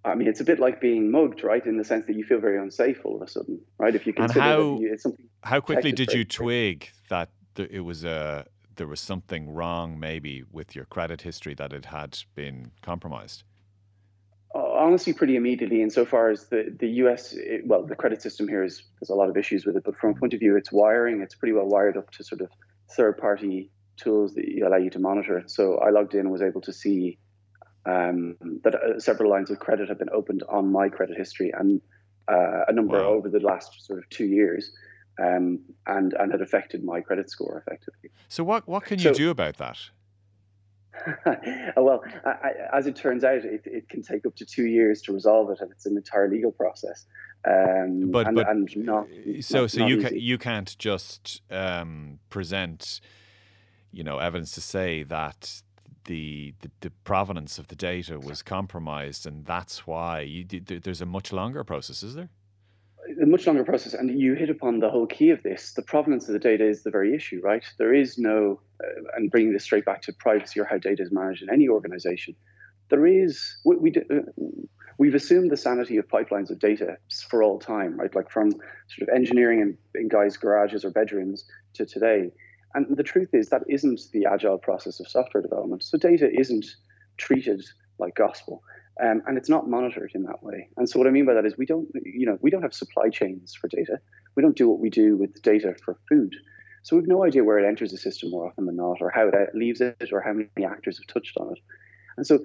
I 0.04 0.16
mean, 0.16 0.28
it's 0.28 0.42
a 0.42 0.44
bit 0.44 0.60
like 0.60 0.82
being 0.82 1.12
mugged, 1.12 1.44
right? 1.44 1.66
In 1.66 1.78
the 1.78 1.84
sense 1.84 2.08
that 2.08 2.16
you 2.16 2.24
feel 2.26 2.40
very 2.40 2.58
unsafe 2.58 3.06
all 3.06 3.16
of 3.16 3.22
a 3.22 3.28
sudden, 3.28 3.62
right? 3.78 3.94
If 3.94 4.08
you 4.08 4.14
consider 4.14 4.40
and 4.40 4.50
how, 4.50 4.80
it's 4.82 5.04
something. 5.04 5.28
How 5.44 5.62
quickly 5.62 5.92
did 5.92 6.12
you 6.12 6.26
twig 6.26 6.90
that 7.10 7.30
it 7.56 7.82
was 7.82 8.04
a 8.04 8.46
there 8.76 8.88
was 8.88 9.00
something 9.00 9.54
wrong, 9.54 10.00
maybe 10.00 10.44
with 10.52 10.76
your 10.76 10.86
credit 10.86 11.22
history 11.22 11.54
that 11.56 11.72
it 11.72 11.86
had 11.86 12.18
been 12.36 12.72
compromised? 12.82 13.44
Honestly 14.92 15.14
pretty 15.14 15.38
immediately 15.38 15.82
insofar 15.82 16.30
as 16.30 16.48
the, 16.48 16.76
the 16.80 16.88
US, 17.04 17.34
it, 17.34 17.66
well, 17.66 17.86
the 17.86 17.96
credit 17.96 18.22
system 18.22 18.46
here 18.48 18.62
is, 18.62 18.84
there's 19.00 19.10
a 19.10 19.16
lot 19.16 19.30
of 19.30 19.38
issues 19.38 19.66
with 19.66 19.78
it, 19.78 19.84
but 19.86 19.96
from 19.98 20.12
a 20.12 20.14
point 20.16 20.34
of 20.34 20.40
view, 20.40 20.58
it's 20.58 20.72
wiring, 20.72 21.22
it's 21.22 21.34
pretty 21.34 21.54
well 21.54 21.66
wired 21.66 21.96
up 21.96 22.12
to 22.12 22.24
sort 22.26 22.42
of 22.42 22.50
third 22.96 23.18
party 23.18 23.72
tools 23.96 24.34
that 24.36 24.44
allow 24.68 24.76
you 24.76 24.90
to 24.90 25.00
monitor 25.00 25.38
it. 25.38 25.50
So 25.50 25.78
I 25.78 25.92
logged 25.92 26.14
in 26.14 26.22
and 26.22 26.32
was 26.32 26.42
able 26.42 26.60
to 26.62 26.74
see 26.74 27.18
um, 27.86 28.36
that 28.64 28.76
uh, 28.76 29.00
several 29.00 29.32
lines 29.32 29.50
of 29.50 29.60
credit 29.60 29.88
have 29.88 29.98
been 29.98 30.10
opened 30.12 30.44
on 30.50 30.70
my 30.70 30.90
credit 30.90 31.18
history 31.18 31.54
and 31.58 31.80
uh, 32.28 32.66
a 32.68 32.74
number 32.74 32.98
wow. 32.98 33.12
over 33.12 33.30
the 33.30 33.40
last 33.40 33.86
sort 33.86 34.00
of 34.00 34.10
two 34.10 34.26
years. 34.26 34.72
Um, 35.22 35.60
and 35.86 36.14
and 36.14 36.32
had 36.32 36.42
affected 36.42 36.84
my 36.84 37.02
credit 37.02 37.30
score 37.30 37.62
effectively. 37.68 38.10
So 38.30 38.44
what 38.46 38.66
what 38.68 38.86
can 38.86 38.98
you 38.98 39.10
so, 39.10 39.14
do 39.14 39.30
about 39.30 39.58
that? 39.58 39.78
well, 41.78 42.04
I, 42.26 42.30
I, 42.30 42.78
as 42.78 42.88
it 42.88 42.96
turns 42.96 43.24
out, 43.24 43.46
it, 43.46 43.62
it 43.66 43.90
can 43.90 44.02
take 44.02 44.26
up 44.26 44.36
to 44.38 44.46
two 44.46 44.66
years 44.66 45.02
to 45.04 45.14
resolve 45.14 45.50
it, 45.50 45.60
and 45.62 45.72
it's 45.72 45.86
an 45.86 45.98
entire 45.98 46.30
legal 46.30 46.52
process. 46.52 47.06
Um, 47.48 48.12
but 48.12 48.28
and, 48.28 48.36
but 48.36 48.50
and 48.50 48.70
not, 48.76 49.08
so 49.40 49.62
not, 49.62 49.72
so 49.72 49.80
not 49.80 49.90
you 49.90 50.10
you 50.14 50.38
can't 50.38 50.78
just 50.78 51.42
um, 51.50 52.20
present, 52.30 53.02
you 53.92 54.04
know, 54.04 54.20
evidence 54.20 54.52
to 54.52 54.62
say 54.62 55.04
that 55.04 55.64
the, 56.06 56.54
the, 56.62 56.70
the 56.82 56.90
provenance 57.04 57.58
of 57.58 57.68
the 57.68 57.76
data 57.76 58.20
was 58.20 58.42
compromised, 58.42 59.26
and 59.26 59.46
that's 59.46 59.88
why 59.88 60.22
you, 60.22 60.46
there's 60.46 61.02
a 61.02 61.06
much 61.06 61.32
longer 61.32 61.64
process, 61.64 62.04
is 62.04 62.16
there? 62.16 62.30
A 63.22 63.26
much 63.26 63.48
longer 63.48 63.64
process. 63.64 63.94
And 63.94 64.20
you 64.20 64.34
hit 64.34 64.50
upon 64.50 64.80
the 64.80 64.90
whole 64.90 65.08
key 65.08 65.30
of 65.30 65.44
this. 65.44 65.74
The 65.74 65.82
provenance 65.82 66.28
of 66.28 66.34
the 66.34 66.40
data 66.40 66.68
is 66.68 66.84
the 66.84 66.92
very 66.92 67.16
issue, 67.16 67.42
right? 67.44 67.64
There 67.78 67.94
is 67.94 68.18
no, 68.18 68.60
uh, 68.84 69.02
and 69.16 69.30
bringing 69.32 69.54
this 69.54 69.64
straight 69.64 69.86
back 69.86 70.02
to 70.04 70.14
privacy 70.14 70.60
or 70.60 70.66
how 70.66 70.78
data 70.78 71.04
is 71.04 71.12
managed 71.12 71.44
in 71.44 71.50
any 71.50 71.68
organization, 71.68 72.36
there 72.90 73.08
is, 73.08 73.58
we, 73.66 73.76
we 73.78 73.94
uh, 73.96 74.20
we've 74.98 75.16
assumed 75.16 75.50
the 75.50 75.58
sanity 75.58 75.98
of 75.98 76.08
pipelines 76.08 76.52
of 76.52 76.60
data 76.60 76.98
for 77.30 77.42
all 77.42 77.58
time, 77.58 77.98
right? 78.00 78.14
Like 78.14 78.30
from 78.30 78.52
sort 78.52 79.10
of 79.10 79.16
engineering 79.16 79.62
in, 79.62 79.78
in 80.00 80.10
guys' 80.10 80.38
garages 80.38 80.86
or 80.86 80.92
bedrooms 80.92 81.46
to 81.74 81.86
today. 81.86 82.32
And 82.76 82.86
the 82.96 83.04
truth 83.04 83.30
is 83.34 83.50
that 83.50 83.64
isn't 83.68 84.02
the 84.14 84.26
agile 84.26 84.58
process 84.58 85.00
of 85.00 85.08
software 85.08 85.42
development. 85.42 85.84
So 85.84 85.98
data 85.98 86.30
isn't 86.32 86.66
treated 87.18 87.64
like 87.98 88.16
gospel. 88.16 88.64
Um, 89.02 89.22
and 89.26 89.38
it's 89.38 89.50
not 89.50 89.70
monitored 89.70 90.12
in 90.14 90.24
that 90.24 90.44
way. 90.44 90.68
And 90.78 90.88
so 90.88 91.00
what 91.00 91.08
I 91.08 91.12
mean 91.12 91.26
by 91.26 91.34
that 91.34 91.46
is 91.46 91.58
we 91.58 91.66
don't, 91.66 91.88
you 92.04 92.26
know, 92.26 92.38
we 92.42 92.50
don't 92.50 92.62
have 92.62 92.74
supply 92.74 93.10
chains 93.10 93.56
for 93.56 93.68
data. 93.68 94.00
We 94.36 94.44
don't 94.44 94.56
do 94.56 94.70
what 94.70 94.80
we 94.80 94.90
do 94.90 95.16
with 95.16 95.42
data 95.42 95.76
for 95.84 95.98
food. 96.10 96.34
So 96.84 96.96
we've 96.96 97.08
no 97.08 97.24
idea 97.24 97.44
where 97.44 97.60
it 97.60 97.68
enters 97.68 97.92
the 97.92 97.98
system 97.98 98.32
more 98.32 98.48
often 98.48 98.66
than 98.66 98.76
not, 98.76 98.98
or 99.02 99.10
how 99.10 99.28
it 99.28 99.56
leaves 99.56 99.82
it, 99.82 100.10
or 100.12 100.22
how 100.22 100.34
many 100.34 100.50
actors 100.66 100.98
have 100.98 101.08
touched 101.08 101.38
on 101.38 101.52
it. 101.52 101.60
And 102.18 102.28
so 102.28 102.40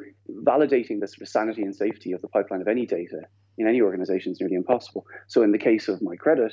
validating 0.44 1.00
the 1.00 1.08
sort 1.08 1.22
of 1.22 1.28
sanity 1.28 1.62
and 1.62 1.74
safety 1.74 2.12
of 2.12 2.22
the 2.22 2.28
pipeline 2.28 2.60
of 2.60 2.68
any 2.68 2.86
data 2.86 3.22
in 3.58 3.66
any 3.66 3.80
organization 3.80 4.32
is 4.32 4.40
nearly 4.40 4.56
impossible. 4.56 5.06
So 5.26 5.42
in 5.42 5.52
the 5.52 5.58
case 5.58 5.88
of 5.88 6.02
my 6.02 6.16
credit, 6.16 6.52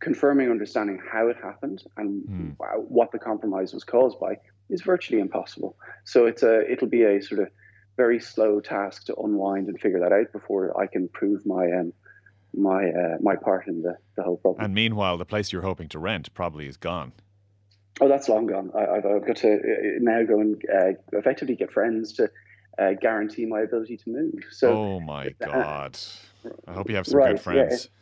confirming 0.00 0.50
understanding 0.50 0.98
how 1.10 1.28
it 1.28 1.36
happened 1.42 1.82
and 1.96 2.22
mm. 2.28 2.54
what 2.88 3.12
the 3.12 3.18
compromise 3.18 3.72
was 3.72 3.84
caused 3.84 4.18
by 4.18 4.36
is 4.68 4.82
virtually 4.82 5.20
impossible. 5.20 5.76
So 6.04 6.26
it's 6.26 6.42
a 6.42 6.70
it'll 6.70 6.88
be 6.88 7.04
a 7.04 7.22
sort 7.22 7.42
of 7.42 7.48
very 8.00 8.18
slow 8.18 8.60
task 8.60 9.04
to 9.04 9.14
unwind 9.16 9.68
and 9.68 9.78
figure 9.78 10.00
that 10.00 10.10
out 10.10 10.32
before 10.32 10.62
I 10.82 10.86
can 10.86 11.06
prove 11.08 11.44
my 11.44 11.64
um, 11.78 11.92
my 12.54 12.82
uh, 12.88 13.16
my 13.20 13.36
part 13.36 13.66
in 13.68 13.82
the, 13.82 13.94
the 14.16 14.22
whole 14.22 14.38
problem. 14.38 14.64
And 14.64 14.74
meanwhile, 14.74 15.18
the 15.18 15.26
place 15.26 15.52
you're 15.52 15.68
hoping 15.70 15.88
to 15.90 15.98
rent 15.98 16.32
probably 16.32 16.66
is 16.66 16.78
gone. 16.78 17.12
Oh, 18.00 18.08
that's 18.08 18.30
long 18.30 18.46
gone. 18.46 18.70
I, 18.74 18.94
have 18.94 19.26
got 19.26 19.36
to 19.36 19.52
uh, 19.52 19.98
now 20.00 20.22
go 20.22 20.40
and 20.40 20.62
uh, 20.74 20.92
effectively 21.12 21.56
get 21.56 21.70
friends 21.70 22.14
to 22.14 22.30
uh, 22.78 22.92
guarantee 22.98 23.44
my 23.44 23.60
ability 23.60 23.98
to 23.98 24.10
move. 24.10 24.40
So, 24.50 24.72
oh 24.72 25.00
my 25.00 25.28
god! 25.38 25.98
I 26.66 26.72
hope 26.72 26.88
you 26.88 26.96
have 26.96 27.06
some 27.06 27.18
right, 27.18 27.32
good 27.32 27.42
friends. 27.42 27.84
Yeah. 27.84 27.99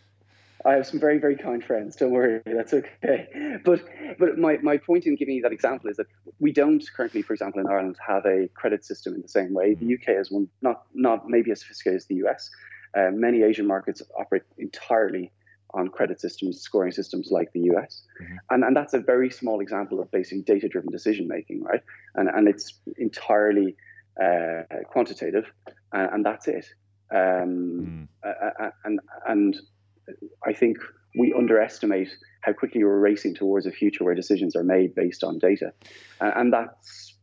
I 0.65 0.73
have 0.75 0.87
some 0.87 0.99
very, 0.99 1.19
very 1.19 1.37
kind 1.37 1.63
friends. 1.65 1.97
Don't 1.97 2.11
worry, 2.11 2.41
that's 2.47 2.75
okay. 2.75 3.59
But 3.65 3.85
but 4.19 4.39
my, 4.39 4.59
my 4.63 4.77
point 4.77 5.07
in 5.07 5.15
giving 5.17 5.37
you 5.37 5.43
that 5.43 5.53
example 5.53 5.91
is 5.91 5.97
that 5.97 6.07
we 6.41 6.53
don't 6.53 6.85
currently, 6.97 7.23
for 7.23 7.33
example, 7.33 7.61
in 7.61 7.67
Ireland, 7.69 7.97
have 8.07 8.27
a 8.27 8.49
credit 8.55 8.85
system 8.85 9.15
in 9.15 9.23
the 9.23 9.29
same 9.29 9.55
way. 9.55 9.75
The 9.75 9.95
UK 9.95 10.21
is 10.21 10.31
one, 10.31 10.49
not 10.63 10.87
not 10.95 11.29
maybe 11.29 11.51
as 11.51 11.61
sophisticated 11.61 11.99
as 11.99 12.07
the 12.07 12.17
US. 12.27 12.51
Uh, 12.97 13.11
many 13.13 13.43
Asian 13.43 13.67
markets 13.67 14.03
operate 14.19 14.43
entirely 14.57 15.31
on 15.75 15.89
credit 15.89 16.21
systems, 16.21 16.61
scoring 16.61 16.93
systems 16.93 17.31
like 17.31 17.53
the 17.53 17.61
US. 17.73 18.03
Mm-hmm. 18.23 18.37
And, 18.51 18.65
and 18.65 18.77
that's 18.77 18.95
a 18.95 18.99
very 18.99 19.31
small 19.31 19.61
example 19.61 20.01
of 20.01 20.11
basically 20.11 20.43
data 20.43 20.69
driven 20.69 20.91
decision 20.91 21.29
making, 21.29 21.63
right? 21.63 21.83
And, 22.15 22.29
and 22.29 22.49
it's 22.49 22.75
entirely 22.97 23.77
uh, 24.23 24.63
quantitative, 24.87 25.45
and, 25.93 26.11
and, 26.15 26.27
that's 26.27 26.49
it. 26.49 26.67
Um, 27.13 28.09
mm. 28.25 28.59
uh, 28.61 28.71
and, 28.85 29.01
and 29.27 29.57
I 30.45 30.53
think 30.53 30.79
we 31.17 31.33
underestimate 31.37 32.09
how 32.43 32.53
quickly 32.53 32.85
we're 32.85 32.99
racing 32.99 33.35
towards 33.35 33.67
a 33.67 33.73
future 33.73 34.05
where 34.05 34.15
decisions 34.15 34.55
are 34.55 34.65
made 34.65 34.95
based 34.95 35.25
on 35.25 35.39
data, 35.39 35.73
and 36.21 36.53
that's 36.53 37.15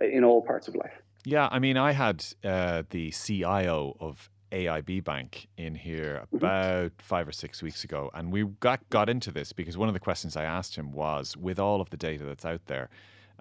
in 0.00 0.24
all 0.24 0.42
parts 0.42 0.68
of 0.68 0.74
life. 0.74 1.02
Yeah, 1.24 1.48
I 1.50 1.58
mean, 1.58 1.76
I 1.76 1.92
had 1.92 2.24
uh, 2.44 2.82
the 2.90 3.10
CIO 3.10 3.96
of 3.98 4.28
AIB 4.52 5.04
Bank 5.04 5.48
in 5.56 5.74
here 5.74 6.22
mm-hmm. 6.26 6.36
about 6.36 6.92
five 6.98 7.26
or 7.26 7.32
six 7.32 7.62
weeks 7.62 7.84
ago, 7.84 8.10
and 8.14 8.32
we 8.32 8.44
got 8.44 8.88
got 8.90 9.08
into 9.08 9.30
this 9.30 9.52
because 9.52 9.76
one 9.76 9.88
of 9.88 9.94
the 9.94 10.00
questions 10.00 10.36
I 10.36 10.44
asked 10.44 10.76
him 10.76 10.92
was, 10.92 11.36
with 11.36 11.58
all 11.58 11.80
of 11.80 11.90
the 11.90 11.96
data 11.96 12.24
that's 12.24 12.44
out 12.44 12.66
there, 12.66 12.88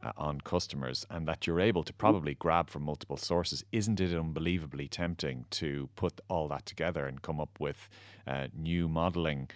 uh, 0.04 0.12
on 0.18 0.42
customers 0.42 1.06
and 1.10 1.28
that 1.28 1.48
you're 1.48 1.60
able 1.60 1.84
to 1.84 1.94
probably 1.94 2.34
grab 2.36 2.70
from 2.70 2.84
multiple 2.84 3.18
sources, 3.18 3.64
isn't 3.72 4.00
it 4.00 4.14
unbelievably 4.14 4.88
tempting 4.88 5.46
to 5.52 5.90
put 5.96 6.20
all 6.30 6.48
that 6.48 6.66
together 6.66 7.06
and 7.06 7.22
come 7.22 7.40
up 7.40 7.60
with 7.60 7.90
uh, 8.28 8.48
new 8.56 8.88
modeling? 8.88 9.50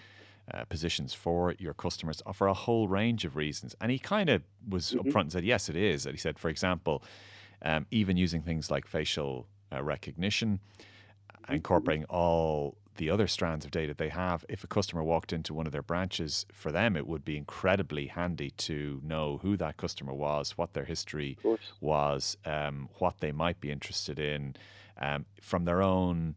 Uh, 0.53 0.63
positions 0.63 1.13
for 1.13 1.53
your 1.59 1.73
customers 1.73 2.21
uh, 2.25 2.31
for 2.31 2.47
a 2.47 2.53
whole 2.53 2.87
range 2.87 3.25
of 3.25 3.35
reasons. 3.35 3.75
And 3.81 3.91
he 3.91 3.99
kind 3.99 4.29
of 4.29 4.43
was 4.69 4.93
mm-hmm. 4.93 5.09
upfront 5.09 5.21
and 5.23 5.31
said, 5.33 5.43
yes, 5.43 5.67
it 5.67 5.75
is. 5.75 6.05
And 6.05 6.15
he 6.15 6.17
said, 6.17 6.39
for 6.39 6.47
example, 6.47 7.03
um, 7.63 7.85
even 7.91 8.15
using 8.15 8.41
things 8.41 8.71
like 8.71 8.87
facial 8.87 9.45
uh, 9.73 9.83
recognition, 9.83 10.61
mm-hmm. 10.79 11.55
incorporating 11.55 12.05
all 12.05 12.77
the 12.97 13.09
other 13.09 13.27
strands 13.27 13.65
of 13.65 13.71
data 13.71 13.93
they 13.93 14.09
have, 14.09 14.45
if 14.49 14.63
a 14.63 14.67
customer 14.67 15.03
walked 15.03 15.31
into 15.33 15.53
one 15.53 15.65
of 15.65 15.71
their 15.71 15.81
branches, 15.81 16.45
for 16.51 16.71
them 16.71 16.95
it 16.97 17.07
would 17.07 17.23
be 17.23 17.37
incredibly 17.37 18.07
handy 18.07 18.51
to 18.51 18.99
know 19.03 19.39
who 19.41 19.57
that 19.57 19.77
customer 19.77 20.13
was, 20.13 20.57
what 20.57 20.73
their 20.73 20.85
history 20.85 21.37
was, 21.79 22.37
um, 22.45 22.89
what 22.99 23.19
they 23.19 23.31
might 23.31 23.59
be 23.61 23.71
interested 23.71 24.19
in, 24.19 24.55
um, 24.99 25.25
from 25.41 25.65
their 25.65 25.81
own 25.81 26.35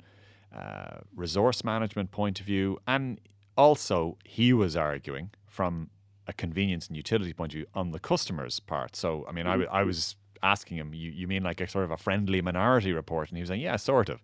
uh, 0.54 0.98
resource 1.14 1.64
management 1.64 2.10
point 2.10 2.40
of 2.40 2.46
view. 2.46 2.78
And 2.86 3.20
also, 3.56 4.16
he 4.24 4.52
was 4.52 4.76
arguing 4.76 5.30
from 5.46 5.90
a 6.26 6.32
convenience 6.32 6.86
and 6.88 6.96
utility 6.96 7.32
point 7.32 7.52
of 7.52 7.56
view 7.56 7.66
on 7.74 7.90
the 7.90 7.98
customer's 7.98 8.60
part. 8.60 8.96
So, 8.96 9.26
I 9.28 9.32
mean, 9.32 9.46
I, 9.46 9.64
I 9.64 9.82
was 9.82 10.16
asking 10.42 10.78
him, 10.78 10.94
you, 10.94 11.10
you 11.10 11.26
mean 11.26 11.42
like 11.42 11.60
a 11.60 11.68
sort 11.68 11.84
of 11.84 11.90
a 11.90 11.96
friendly 11.96 12.40
minority 12.40 12.92
report? 12.92 13.28
And 13.28 13.36
he 13.36 13.42
was 13.42 13.48
saying, 13.48 13.60
yeah, 13.60 13.76
sort 13.76 14.08
of. 14.08 14.22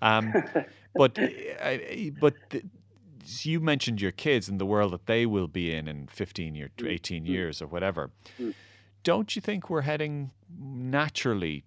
Um, 0.00 0.32
but 0.94 1.18
uh, 1.18 1.76
but 2.20 2.34
the, 2.50 2.62
you 3.42 3.60
mentioned 3.60 4.00
your 4.00 4.12
kids 4.12 4.48
and 4.48 4.60
the 4.60 4.66
world 4.66 4.92
that 4.92 5.06
they 5.06 5.26
will 5.26 5.48
be 5.48 5.74
in 5.74 5.88
in 5.88 6.06
15 6.08 6.54
years, 6.54 6.70
mm, 6.78 6.90
18 6.90 7.24
mm. 7.24 7.28
years 7.28 7.62
or 7.62 7.66
whatever. 7.66 8.10
Mm. 8.40 8.54
Don't 9.02 9.36
you 9.36 9.42
think 9.42 9.70
we're 9.70 9.82
heading 9.82 10.30
naturally, 10.58 11.64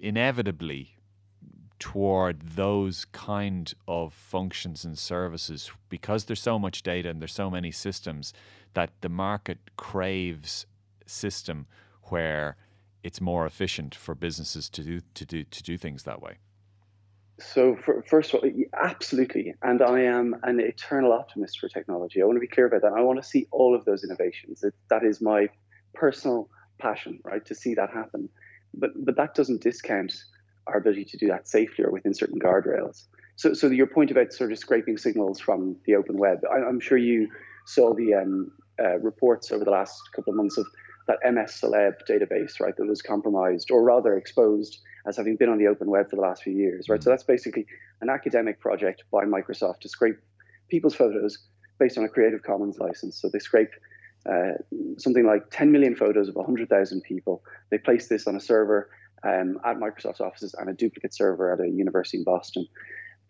inevitably, 0.00 0.96
toward 1.78 2.42
those 2.42 3.06
kind 3.06 3.72
of 3.88 4.12
functions 4.12 4.84
and 4.84 4.98
services 4.98 5.70
because 5.88 6.26
there's 6.26 6.42
so 6.42 6.58
much 6.58 6.82
data 6.82 7.08
and 7.08 7.20
there's 7.20 7.32
so 7.34 7.50
many 7.50 7.70
systems 7.70 8.32
that 8.74 8.90
the 9.00 9.08
market 9.08 9.58
craves 9.76 10.66
system 11.06 11.66
where 12.04 12.56
it's 13.02 13.20
more 13.20 13.46
efficient 13.46 13.94
for 13.94 14.14
businesses 14.14 14.68
to 14.68 14.82
do 14.82 15.00
to 15.14 15.24
do 15.24 15.42
to 15.44 15.62
do 15.62 15.76
things 15.76 16.02
that 16.04 16.20
way. 16.20 16.38
So, 17.40 17.76
for, 17.84 18.02
first 18.02 18.34
of 18.34 18.40
all, 18.42 18.50
absolutely. 18.82 19.54
And 19.62 19.82
I 19.82 20.00
am 20.00 20.36
an 20.42 20.60
eternal 20.60 21.12
optimist 21.12 21.58
for 21.58 21.68
technology. 21.68 22.20
I 22.20 22.24
want 22.24 22.36
to 22.36 22.40
be 22.40 22.46
clear 22.46 22.66
about 22.66 22.82
that. 22.82 22.92
I 22.92 23.00
want 23.00 23.22
to 23.22 23.28
see 23.28 23.46
all 23.50 23.74
of 23.74 23.84
those 23.84 24.04
innovations. 24.04 24.62
It, 24.62 24.74
that 24.90 25.04
is 25.04 25.20
my 25.20 25.48
personal 25.94 26.48
passion, 26.78 27.20
right, 27.24 27.44
to 27.46 27.54
see 27.54 27.74
that 27.74 27.90
happen. 27.90 28.28
But, 28.74 28.90
but 29.04 29.16
that 29.16 29.34
doesn't 29.34 29.62
discount 29.62 30.12
our 30.66 30.76
ability 30.76 31.04
to 31.06 31.16
do 31.16 31.28
that 31.28 31.48
safely 31.48 31.84
or 31.84 31.90
within 31.90 32.14
certain 32.14 32.38
guardrails. 32.38 33.04
So, 33.36 33.54
so 33.54 33.68
your 33.68 33.86
point 33.86 34.10
about 34.10 34.32
sort 34.32 34.52
of 34.52 34.58
scraping 34.58 34.98
signals 34.98 35.40
from 35.40 35.76
the 35.86 35.94
open 35.94 36.18
web, 36.18 36.40
I, 36.52 36.68
am 36.68 36.78
sure 36.78 36.98
you 36.98 37.28
saw 37.66 37.94
the 37.94 38.14
um, 38.14 38.52
uh, 38.78 38.98
reports 38.98 39.50
over 39.50 39.64
the 39.64 39.70
last 39.70 39.98
couple 40.14 40.32
of 40.32 40.36
months 40.36 40.58
of 40.58 40.66
that 41.10 41.32
MS 41.32 41.60
Celeb 41.60 41.94
database, 42.08 42.60
right, 42.60 42.76
that 42.76 42.86
was 42.86 43.02
compromised 43.02 43.70
or 43.70 43.82
rather 43.82 44.16
exposed 44.16 44.80
as 45.06 45.16
having 45.16 45.36
been 45.36 45.48
on 45.48 45.58
the 45.58 45.66
open 45.66 45.90
web 45.90 46.08
for 46.08 46.16
the 46.16 46.22
last 46.22 46.42
few 46.42 46.52
years, 46.52 46.88
right? 46.88 47.00
Mm. 47.00 47.04
So 47.04 47.10
that's 47.10 47.24
basically 47.24 47.66
an 48.00 48.08
academic 48.08 48.60
project 48.60 49.04
by 49.10 49.24
Microsoft 49.24 49.80
to 49.80 49.88
scrape 49.88 50.16
people's 50.68 50.94
photos 50.94 51.38
based 51.78 51.98
on 51.98 52.04
a 52.04 52.08
Creative 52.08 52.42
Commons 52.42 52.78
license. 52.78 53.20
So 53.20 53.28
they 53.32 53.38
scrape 53.40 53.70
uh, 54.30 54.52
something 54.98 55.26
like 55.26 55.50
10 55.50 55.72
million 55.72 55.96
photos 55.96 56.28
of 56.28 56.36
100,000 56.36 57.02
people. 57.02 57.42
They 57.70 57.78
place 57.78 58.08
this 58.08 58.26
on 58.26 58.36
a 58.36 58.40
server 58.40 58.90
um, 59.24 59.58
at 59.64 59.78
Microsoft's 59.78 60.20
offices 60.20 60.54
and 60.58 60.68
a 60.68 60.74
duplicate 60.74 61.14
server 61.14 61.52
at 61.52 61.60
a 61.60 61.68
university 61.68 62.18
in 62.18 62.24
Boston. 62.24 62.66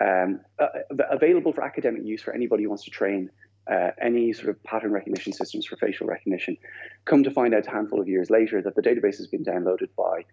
Um, 0.00 0.40
uh, 0.58 0.66
available 1.10 1.52
for 1.52 1.62
academic 1.62 2.02
use 2.04 2.22
for 2.22 2.34
anybody 2.34 2.64
who 2.64 2.70
wants 2.70 2.84
to 2.84 2.90
train 2.90 3.30
uh, 3.70 3.90
any 4.02 4.32
sort 4.32 4.48
of 4.48 4.62
pattern 4.64 4.92
recognition 4.92 5.32
systems 5.32 5.66
for 5.66 5.76
facial 5.76 6.06
recognition. 6.06 6.56
Come 7.04 7.22
to 7.22 7.30
find 7.30 7.54
out 7.54 7.66
a 7.66 7.70
handful 7.70 8.00
of 8.00 8.08
years 8.08 8.30
later 8.30 8.60
that 8.62 8.74
the 8.74 8.82
database 8.82 9.16
has 9.18 9.28
been 9.28 9.44
downloaded 9.44 9.88
by 9.96 10.24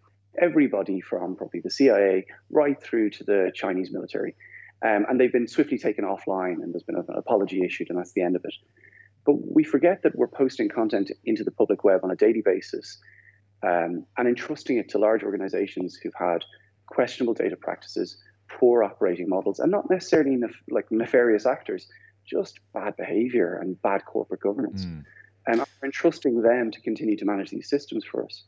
everybody 0.42 1.02
from 1.02 1.36
probably 1.36 1.60
the 1.60 1.70
CIA 1.70 2.26
right 2.50 2.82
through 2.82 3.10
to 3.12 3.24
the 3.24 3.52
Chinese 3.54 3.92
military. 3.92 4.36
Um, 4.86 5.06
and 5.10 5.20
they've 5.20 5.32
been 5.32 5.48
swiftly 5.48 5.78
taken 5.78 6.06
offline, 6.06 6.62
and 6.62 6.74
there's 6.74 6.84
been 6.84 6.98
an 6.98 7.06
apology 7.16 7.64
issued, 7.64 7.90
and 7.90 7.98
that's 7.98 8.14
the 8.14 8.22
end 8.22 8.36
of 8.36 8.46
it. 8.46 8.54
But 9.26 9.36
we 9.54 9.64
forget 9.64 10.04
that 10.04 10.16
we're 10.16 10.28
posting 10.28 10.70
content 10.70 11.12
into 11.26 11.44
the 11.44 11.52
public 11.52 11.84
web 11.84 12.02
on 12.04 12.12
a 12.12 12.16
daily 12.16 12.42
basis 12.46 13.00
um, 13.64 14.06
and 14.18 14.28
entrusting 14.28 14.78
it 14.78 14.90
to 14.90 15.00
large 15.00 15.24
organizations 15.24 15.96
who've 15.96 16.14
had 16.18 16.44
questionable 16.86 17.34
data 17.34 17.56
practices, 17.56 18.18
poor 18.50 18.84
operating 18.84 19.28
models, 19.28 19.60
and 19.60 19.72
not 19.72 19.90
necessarily 19.90 20.36
nef- 20.36 20.62
like 20.70 20.92
nefarious 20.92 21.46
actors, 21.46 21.88
just 22.28 22.60
bad 22.74 22.96
behavior 22.98 23.60
and 23.62 23.82
bad 23.82 24.06
corporate 24.06 24.42
governance. 24.42 24.86
Mm. 24.86 25.04
And 25.48 25.60
we're 25.60 25.86
entrusting 25.86 26.42
them 26.42 26.72
to 26.72 26.82
continue 26.82 27.16
to 27.18 27.26
manage 27.26 27.52
these 27.52 27.70
systems 27.70 28.04
for 28.04 28.26
us. 28.26 28.44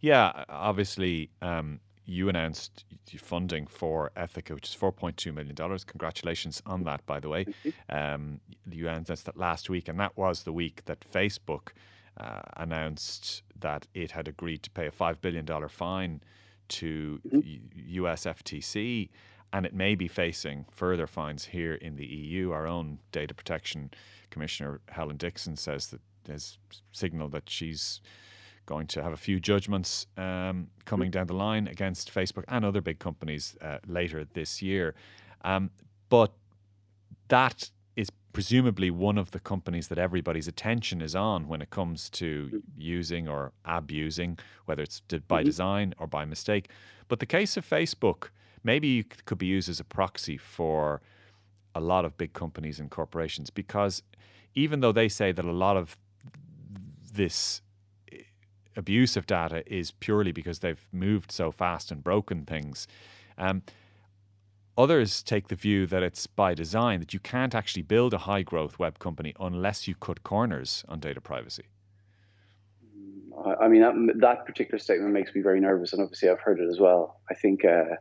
Yeah, 0.00 0.44
obviously, 0.48 1.30
um, 1.40 1.80
you 2.04 2.28
announced 2.28 2.84
funding 3.18 3.66
for 3.66 4.10
Ethyca, 4.16 4.54
which 4.54 4.68
is 4.68 4.76
$4.2 4.76 5.32
million. 5.32 5.54
Congratulations 5.86 6.62
on 6.66 6.82
that, 6.84 7.04
by 7.06 7.20
the 7.20 7.28
way. 7.28 7.46
Um, 7.88 8.40
you 8.68 8.88
announced 8.88 9.26
that 9.26 9.36
last 9.36 9.70
week, 9.70 9.88
and 9.88 10.00
that 10.00 10.16
was 10.16 10.42
the 10.42 10.52
week 10.52 10.84
that 10.86 11.04
Facebook 11.12 11.68
uh, 12.16 12.40
announced 12.56 13.42
that 13.58 13.86
it 13.94 14.10
had 14.10 14.28
agreed 14.28 14.62
to 14.64 14.70
pay 14.70 14.86
a 14.86 14.90
$5 14.90 15.20
billion 15.20 15.46
fine 15.68 16.22
to 16.68 17.20
mm-hmm. 17.26 17.58
US 18.04 18.24
FTC, 18.24 19.10
and 19.52 19.66
it 19.66 19.74
may 19.74 19.94
be 19.94 20.08
facing 20.08 20.64
further 20.70 21.06
fines 21.06 21.44
here 21.44 21.74
in 21.74 21.96
the 21.96 22.06
EU. 22.06 22.52
Our 22.52 22.66
own 22.66 22.98
data 23.10 23.34
protection 23.34 23.90
commissioner, 24.30 24.80
Helen 24.88 25.16
Dixon, 25.16 25.56
says 25.56 25.88
that 25.88 26.00
has 26.28 26.58
signaled 26.92 27.32
that 27.32 27.48
she's 27.48 28.00
going 28.66 28.86
to 28.86 29.02
have 29.02 29.12
a 29.12 29.16
few 29.16 29.40
judgments 29.40 30.06
um, 30.16 30.68
coming 30.84 31.10
down 31.10 31.26
the 31.26 31.34
line 31.34 31.66
against 31.66 32.14
Facebook 32.14 32.44
and 32.48 32.64
other 32.64 32.80
big 32.80 32.98
companies 32.98 33.56
uh, 33.60 33.78
later 33.86 34.24
this 34.34 34.62
year. 34.62 34.94
Um, 35.44 35.70
but 36.08 36.32
that 37.28 37.70
is 37.96 38.10
presumably 38.32 38.90
one 38.90 39.18
of 39.18 39.32
the 39.32 39.40
companies 39.40 39.88
that 39.88 39.98
everybody's 39.98 40.48
attention 40.48 41.02
is 41.02 41.14
on 41.14 41.48
when 41.48 41.60
it 41.60 41.70
comes 41.70 42.08
to 42.10 42.62
using 42.76 43.28
or 43.28 43.52
abusing, 43.64 44.38
whether 44.66 44.82
it's 44.82 45.00
by 45.00 45.40
mm-hmm. 45.40 45.44
design 45.46 45.94
or 45.98 46.06
by 46.06 46.24
mistake. 46.24 46.70
But 47.08 47.18
the 47.18 47.26
case 47.26 47.56
of 47.56 47.68
Facebook 47.68 48.28
maybe 48.64 49.04
could 49.24 49.38
be 49.38 49.46
used 49.46 49.68
as 49.68 49.80
a 49.80 49.84
proxy 49.84 50.36
for 50.36 51.00
a 51.74 51.80
lot 51.80 52.04
of 52.04 52.16
big 52.16 52.32
companies 52.32 52.78
and 52.78 52.90
corporations 52.90 53.50
because 53.50 54.02
even 54.54 54.80
though 54.80 54.92
they 54.92 55.08
say 55.08 55.32
that 55.32 55.44
a 55.44 55.52
lot 55.52 55.76
of 55.76 55.96
this 57.14 57.62
abuse 58.76 59.16
of 59.16 59.26
data 59.26 59.62
is 59.72 59.90
purely 59.92 60.32
because 60.32 60.60
they've 60.60 60.86
moved 60.92 61.30
so 61.30 61.50
fast 61.50 61.90
and 61.90 62.02
broken 62.02 62.44
things. 62.44 62.86
Um, 63.36 63.62
others 64.76 65.22
take 65.22 65.48
the 65.48 65.54
view 65.54 65.86
that 65.86 66.02
it's 66.02 66.26
by 66.26 66.54
design 66.54 67.00
that 67.00 67.12
you 67.12 67.20
can't 67.20 67.54
actually 67.54 67.82
build 67.82 68.14
a 68.14 68.18
high 68.18 68.42
growth 68.42 68.78
web 68.78 68.98
company 68.98 69.34
unless 69.38 69.86
you 69.86 69.94
cut 69.94 70.22
corners 70.22 70.84
on 70.88 71.00
data 71.00 71.20
privacy. 71.20 71.64
I 73.60 73.66
mean, 73.68 73.80
that, 73.80 73.94
that 74.20 74.46
particular 74.46 74.78
statement 74.78 75.12
makes 75.12 75.34
me 75.34 75.40
very 75.40 75.58
nervous, 75.58 75.92
and 75.92 76.02
obviously 76.02 76.28
I've 76.28 76.40
heard 76.40 76.60
it 76.60 76.68
as 76.68 76.78
well. 76.78 77.20
I 77.30 77.34
think, 77.34 77.64
uh, 77.64 77.96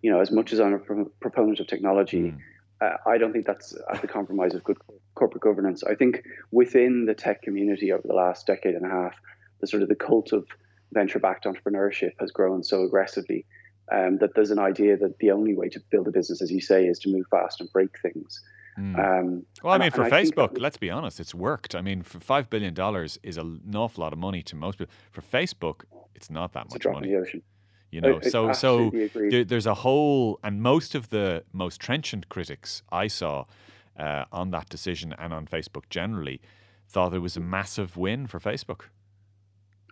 you 0.00 0.10
know, 0.10 0.20
as 0.20 0.30
much 0.30 0.52
as 0.52 0.60
I'm 0.60 0.74
a 0.74 0.78
pro- 0.78 1.10
proponent 1.20 1.60
of 1.60 1.66
technology, 1.66 2.32
mm. 2.32 2.38
uh, 2.80 2.96
I 3.06 3.18
don't 3.18 3.32
think 3.32 3.46
that's 3.46 3.74
at 3.92 4.00
the 4.00 4.08
compromise 4.08 4.54
of 4.54 4.64
good 4.64 4.78
corporate 5.14 5.42
governance. 5.42 5.82
I 5.84 5.94
think 5.94 6.22
within 6.50 7.06
the 7.06 7.14
tech 7.14 7.42
community 7.42 7.92
over 7.92 8.06
the 8.06 8.14
last 8.14 8.46
decade 8.46 8.74
and 8.74 8.86
a 8.86 8.88
half, 8.88 9.14
the 9.60 9.66
sort 9.66 9.82
of 9.82 9.88
the 9.88 9.94
cult 9.94 10.32
of 10.32 10.46
venture-backed 10.92 11.44
entrepreneurship 11.44 12.12
has 12.20 12.30
grown 12.30 12.62
so 12.62 12.82
aggressively 12.82 13.46
um, 13.90 14.18
that 14.18 14.34
there's 14.34 14.50
an 14.50 14.58
idea 14.58 14.96
that 14.96 15.18
the 15.18 15.30
only 15.30 15.54
way 15.54 15.68
to 15.68 15.80
build 15.90 16.08
a 16.08 16.10
business, 16.10 16.42
as 16.42 16.50
you 16.50 16.60
say, 16.60 16.86
is 16.86 16.98
to 17.00 17.10
move 17.10 17.26
fast 17.30 17.60
and 17.60 17.72
break 17.72 17.98
things. 18.00 18.40
Mm. 18.78 18.98
Um, 18.98 19.46
well, 19.62 19.74
I 19.74 19.78
mean, 19.78 19.90
for 19.90 20.04
Facebook, 20.04 20.58
let's 20.58 20.78
be 20.78 20.90
honest, 20.90 21.20
it's 21.20 21.34
worked. 21.34 21.74
I 21.74 21.82
mean, 21.82 22.02
for 22.02 22.20
five 22.20 22.48
billion 22.48 22.72
dollars 22.72 23.18
is 23.22 23.36
an 23.36 23.60
awful 23.74 24.02
lot 24.02 24.12
of 24.12 24.18
money 24.18 24.42
to 24.44 24.56
most 24.56 24.78
people. 24.78 24.92
For 25.10 25.20
Facebook, 25.20 25.82
it's 26.14 26.30
not 26.30 26.52
that 26.54 26.70
much 26.70 26.86
money. 26.86 27.14
You 27.92 28.00
know, 28.00 28.20
I, 28.24 28.28
so 28.28 28.52
so 28.52 28.90
there, 28.90 29.44
there's 29.44 29.66
a 29.66 29.74
whole, 29.74 30.40
and 30.42 30.62
most 30.62 30.94
of 30.94 31.10
the 31.10 31.44
most 31.52 31.78
trenchant 31.80 32.28
critics 32.30 32.82
I 32.90 33.06
saw 33.06 33.44
uh, 33.98 34.24
on 34.32 34.50
that 34.50 34.70
decision 34.70 35.14
and 35.18 35.32
on 35.32 35.46
Facebook 35.46 35.84
generally 35.90 36.40
thought 36.88 37.12
it 37.12 37.18
was 37.18 37.36
a 37.36 37.40
massive 37.40 37.96
win 37.98 38.26
for 38.26 38.40
Facebook. 38.40 38.84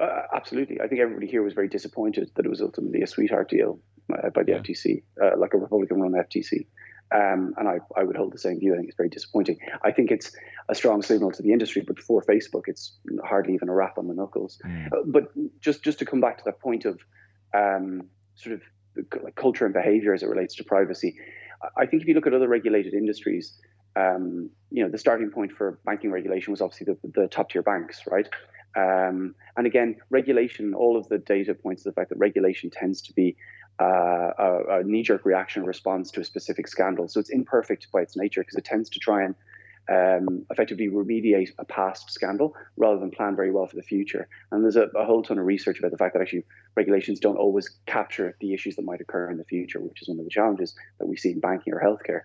Uh, 0.01 0.23
absolutely. 0.35 0.81
I 0.81 0.89
think 0.89 1.03
everybody 1.03 1.27
here 1.27 1.43
was 1.43 1.53
very 1.53 1.69
disappointed 1.69 2.31
that 2.37 2.47
it 2.47 2.49
was 2.49 2.63
ultimately 2.63 3.03
a 3.03 3.07
sweetheart 3.07 3.51
deal 3.51 3.79
uh, 4.11 4.31
by 4.31 4.45
the 4.45 4.53
yeah. 4.53 4.59
FTC, 4.59 5.03
uh, 5.23 5.39
like 5.39 5.53
a 5.53 5.59
Republican 5.59 6.01
run 6.01 6.13
FTC. 6.13 6.67
Um, 7.13 7.55
and 7.59 7.69
I, 7.69 7.81
I 7.97 8.05
would 8.05 8.17
hold 8.17 8.33
the 8.33 8.39
same 8.39 8.61
view. 8.61 8.73
I 8.73 8.77
think 8.77 8.89
it's 8.89 8.97
very 8.97 9.09
disappointing. 9.09 9.59
I 9.85 9.91
think 9.91 10.11
it's 10.11 10.33
a 10.69 10.75
strong 10.75 11.03
signal 11.03 11.33
to 11.33 11.43
the 11.43 11.53
industry, 11.53 11.83
but 11.87 11.99
for 11.99 12.23
Facebook, 12.23 12.63
it's 12.67 12.97
hardly 13.25 13.53
even 13.55 13.69
a 13.69 13.75
rap 13.75 13.99
on 13.99 14.07
the 14.07 14.15
knuckles. 14.15 14.59
Mm. 14.65 14.89
But 15.07 15.33
just 15.61 15.83
just 15.83 15.99
to 15.99 16.05
come 16.05 16.21
back 16.21 16.39
to 16.39 16.45
that 16.45 16.61
point 16.61 16.85
of 16.85 17.01
um, 17.55 18.09
sort 18.35 18.57
of 18.57 18.63
like 19.23 19.35
culture 19.35 19.65
and 19.65 19.75
behavior 19.75 20.13
as 20.13 20.23
it 20.23 20.29
relates 20.29 20.55
to 20.57 20.65
privacy, 20.65 21.17
I 21.77 21.87
think 21.87 22.03
if 22.03 22.09
you 22.09 22.15
look 22.15 22.27
at 22.27 22.35
other 22.35 22.49
regulated 22.49 22.95
industries, 22.95 23.59
um, 23.97 24.51
you 24.71 24.83
know, 24.83 24.91
the 24.91 24.99
starting 24.99 25.31
point 25.31 25.53
for 25.53 25.79
banking 25.85 26.11
regulation 26.11 26.53
was 26.53 26.61
obviously 26.61 26.87
the, 26.87 27.21
the 27.21 27.29
top 27.29 27.51
tier 27.51 27.63
banks, 27.63 28.03
right? 28.11 28.29
Um, 28.77 29.35
and 29.57 29.67
again, 29.67 29.97
regulation, 30.11 30.75
all 30.75 30.97
of 30.97 31.09
the 31.09 31.19
data 31.19 31.55
points 31.55 31.83
to 31.83 31.91
the 31.91 31.95
fact 31.95 32.11
that 32.11 32.19
regulation 32.19 32.71
tends 32.71 33.03
to 33.03 33.13
be 33.13 33.37
uh, 33.81 34.31
a, 34.39 34.61
a 34.81 34.85
knee 34.85 35.03
jerk 35.03 35.25
reaction 35.25 35.65
response 35.65 36.11
to 36.13 36.21
a 36.21 36.25
specific 36.25 36.69
scandal. 36.69 37.09
So 37.09 37.19
it's 37.19 37.31
imperfect 37.31 37.89
by 37.93 38.03
its 38.03 38.17
nature 38.17 38.43
because 38.43 38.57
it 38.57 38.65
tends 38.65 38.89
to 38.91 39.01
try 39.01 39.25
and 39.25 39.35
um, 39.91 40.47
effectively 40.51 40.89
remediate 40.89 41.51
a 41.59 41.65
past 41.65 42.11
scandal 42.11 42.55
rather 42.77 43.01
than 43.01 43.11
plan 43.11 43.35
very 43.35 43.51
well 43.51 43.67
for 43.67 43.77
the 43.77 43.83
future. 43.83 44.29
And 44.53 44.63
there's 44.63 44.77
a, 44.77 44.85
a, 44.97 45.05
whole 45.05 45.23
ton 45.23 45.39
of 45.39 45.47
research 45.47 45.79
about 45.81 45.91
the 45.91 45.99
fact 45.99 46.15
that 46.15 46.23
actually 46.23 46.45
regulations 46.77 47.21
don't 47.21 47.37
always 47.37 47.71
capture 47.87 48.37
the 48.41 48.55
issues 48.55 48.77
that 48.77 48.85
might 48.85 49.01
occur 49.01 49.31
in 49.31 49.39
the 49.39 49.45
future, 49.45 49.81
which 49.81 50.03
is 50.03 50.09
one 50.09 50.19
of 50.19 50.25
the 50.25 50.31
challenges 50.31 50.75
that 50.99 51.07
we 51.07 51.17
see 51.17 51.31
in 51.31 51.41
banking 51.41 51.73
or 51.73 51.81
healthcare. 51.81 52.23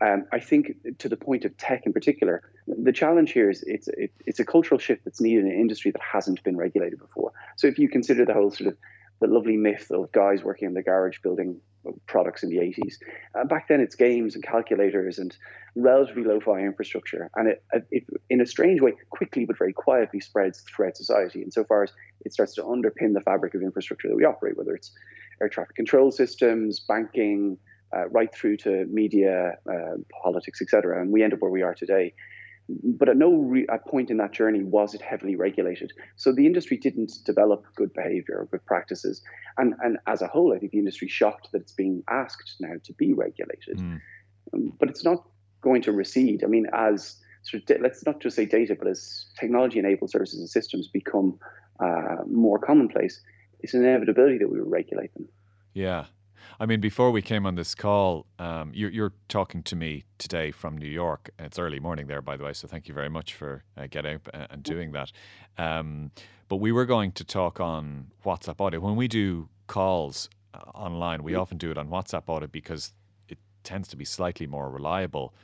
Um, 0.00 0.26
I 0.32 0.40
think 0.40 0.76
to 0.98 1.08
the 1.08 1.16
point 1.16 1.44
of 1.44 1.56
tech 1.56 1.86
in 1.86 1.92
particular, 1.92 2.42
the 2.66 2.92
challenge 2.92 3.32
here 3.32 3.48
is 3.50 3.62
it's 3.66 3.88
it, 3.88 4.10
it's 4.26 4.40
a 4.40 4.44
cultural 4.44 4.78
shift 4.78 5.04
that's 5.04 5.20
needed 5.20 5.44
in 5.44 5.52
an 5.52 5.60
industry 5.60 5.92
that 5.92 6.00
hasn't 6.00 6.42
been 6.42 6.56
regulated 6.56 6.98
before. 6.98 7.32
So 7.56 7.68
if 7.68 7.78
you 7.78 7.88
consider 7.88 8.24
the 8.24 8.34
whole 8.34 8.50
sort 8.50 8.68
of 8.68 8.76
the 9.20 9.28
lovely 9.28 9.56
myth 9.56 9.90
of 9.92 10.10
guys 10.10 10.42
working 10.42 10.66
in 10.66 10.74
the 10.74 10.82
garage 10.82 11.18
building 11.22 11.60
products 12.06 12.42
in 12.42 12.50
the 12.50 12.56
80s, 12.56 12.94
uh, 13.38 13.44
back 13.44 13.68
then 13.68 13.80
it's 13.80 13.94
games 13.94 14.34
and 14.34 14.44
calculators 14.44 15.18
and 15.18 15.36
relatively 15.74 16.24
low-fi 16.24 16.60
infrastructure, 16.60 17.30
and 17.36 17.48
it, 17.48 17.64
it, 17.90 18.04
in 18.28 18.40
a 18.40 18.46
strange 18.46 18.80
way, 18.80 18.92
quickly 19.10 19.44
but 19.44 19.56
very 19.58 19.72
quietly 19.72 20.20
spreads 20.20 20.62
throughout 20.74 20.96
society. 20.96 21.42
Insofar 21.42 21.84
as 21.84 21.92
it 22.24 22.32
starts 22.32 22.54
to 22.54 22.62
underpin 22.62 23.14
the 23.14 23.22
fabric 23.24 23.54
of 23.54 23.62
infrastructure 23.62 24.08
that 24.08 24.16
we 24.16 24.24
operate, 24.24 24.56
whether 24.56 24.74
it's 24.74 24.92
air 25.40 25.48
traffic 25.48 25.74
control 25.74 26.10
systems, 26.10 26.80
banking 26.80 27.58
uh, 27.96 28.08
right 28.08 28.32
through 28.34 28.56
to 28.56 28.86
media, 28.86 29.52
uh, 29.70 29.96
politics, 30.22 30.60
etc. 30.62 31.00
And 31.00 31.10
we 31.10 31.22
end 31.22 31.32
up 31.32 31.40
where 31.40 31.50
we 31.50 31.62
are 31.62 31.74
today. 31.74 32.14
But 32.68 33.08
at 33.08 33.16
no 33.16 33.34
re- 33.34 33.66
at 33.70 33.86
point 33.86 34.10
in 34.10 34.16
that 34.18 34.32
journey 34.32 34.62
was 34.62 34.94
it 34.94 35.02
heavily 35.02 35.36
regulated. 35.36 35.92
So 36.16 36.32
the 36.32 36.46
industry 36.46 36.76
didn't 36.76 37.12
develop 37.24 37.64
good 37.74 37.92
behavior 37.92 38.38
or 38.38 38.46
good 38.46 38.64
practices. 38.66 39.20
And, 39.58 39.74
and 39.82 39.98
as 40.06 40.22
a 40.22 40.26
whole, 40.26 40.54
I 40.54 40.58
think 40.58 40.72
the 40.72 40.78
industry 40.78 41.08
shocked 41.08 41.48
that 41.52 41.62
it's 41.62 41.72
being 41.72 42.02
asked 42.08 42.56
now 42.60 42.74
to 42.84 42.92
be 42.94 43.12
regulated. 43.12 43.78
Mm. 43.78 44.00
Um, 44.54 44.72
but 44.78 44.88
it's 44.88 45.04
not 45.04 45.24
going 45.60 45.82
to 45.82 45.92
recede. 45.92 46.44
I 46.44 46.46
mean, 46.46 46.66
as 46.72 47.16
sort 47.42 47.68
of, 47.68 47.80
let's 47.80 48.04
not 48.06 48.20
just 48.20 48.36
say 48.36 48.46
data, 48.46 48.76
but 48.78 48.88
as 48.88 49.26
technology 49.38 49.78
enabled 49.78 50.10
services 50.10 50.38
and 50.38 50.48
systems 50.48 50.88
become 50.88 51.38
uh, 51.80 52.22
more 52.30 52.58
commonplace, 52.58 53.20
it's 53.60 53.74
an 53.74 53.84
inevitability 53.84 54.38
that 54.38 54.50
we 54.50 54.60
will 54.60 54.68
regulate 54.68 55.12
them. 55.14 55.28
Yeah, 55.74 56.06
I 56.62 56.66
mean, 56.66 56.80
before 56.80 57.10
we 57.10 57.22
came 57.22 57.44
on 57.44 57.56
this 57.56 57.74
call, 57.74 58.24
um, 58.38 58.70
you're, 58.72 58.90
you're, 58.90 59.12
talking 59.26 59.64
to 59.64 59.74
me 59.74 60.04
today 60.18 60.52
from 60.52 60.78
New 60.78 60.86
York. 60.86 61.30
It's 61.36 61.58
early 61.58 61.80
morning 61.80 62.06
there, 62.06 62.22
by 62.22 62.36
the 62.36 62.44
way, 62.44 62.52
so 62.52 62.68
thank 62.68 62.86
you 62.86 62.94
very 62.94 63.08
much 63.08 63.34
for 63.34 63.64
uh, 63.76 63.88
getting 63.90 64.14
up 64.14 64.28
and 64.32 64.62
doing 64.62 64.92
that. 64.92 65.10
Um, 65.58 66.12
but 66.48 66.58
we 66.58 66.70
were 66.70 66.86
going 66.86 67.10
to 67.12 67.24
talk 67.24 67.58
on 67.58 68.12
WhatsApp 68.24 68.60
audio. 68.60 68.78
When 68.78 68.94
we 68.94 69.08
do 69.08 69.48
calls 69.66 70.30
uh, 70.54 70.58
online, 70.72 71.24
we 71.24 71.34
often 71.34 71.58
do 71.58 71.72
it 71.72 71.78
on 71.78 71.88
WhatsApp 71.88 72.28
audio 72.28 72.46
because 72.46 72.92
it 73.28 73.38
tends 73.64 73.88
to 73.88 73.96
be 73.96 74.04
slightly 74.04 74.46
more 74.46 74.70
reliable. 74.70 75.34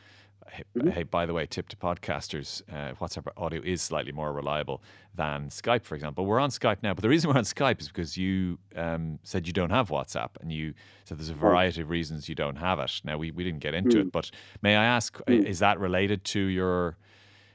Hey, 0.51 0.65
mm-hmm. 0.77 0.89
hey, 0.89 1.03
by 1.03 1.27
the 1.27 1.35
way, 1.35 1.47
tip 1.47 1.69
to 1.69 1.77
podcasters: 1.77 2.63
uh, 2.73 2.95
WhatsApp 2.95 3.27
audio 3.37 3.61
is 3.63 3.83
slightly 3.83 4.13
more 4.13 4.33
reliable 4.33 4.83
than 5.15 5.49
Skype, 5.49 5.85
for 5.85 5.95
example. 5.95 6.27
We're 6.27 6.41
on 6.41 6.51
Skype 6.51 6.79
now, 6.83 6.95
but 6.95 7.03
the 7.03 7.09
reason 7.09 7.31
we're 7.31 7.37
on 7.37 7.45
Skype 7.45 7.81
is 7.81 7.89
because 7.89 8.17
you 8.17 8.59
um, 8.77 9.19
said 9.23 9.47
you 9.47 9.53
don't 9.53 9.71
have 9.71 9.89
WhatsApp, 9.89 10.31
and 10.41 10.53
you 10.53 10.75
said 11.05 11.19
there's 11.19 11.29
a 11.29 11.35
variety 11.35 11.83
of 11.83 11.91
reasons 11.91 12.29
you 12.29 12.35
don't 12.35 12.57
have 12.57 12.79
it. 12.79 13.01
Now 13.05 13.19
we, 13.19 13.31
we 13.31 13.45
didn't 13.45 13.61
get 13.61 13.75
into 13.75 13.99
mm. 13.99 14.01
it, 14.03 14.13
but 14.13 14.31
may 14.63 14.77
I 14.77 14.85
ask, 14.85 15.19
mm. 15.27 15.45
is 15.45 15.59
that 15.59 15.79
related 15.79 16.25
to 16.25 16.41
your 16.41 16.97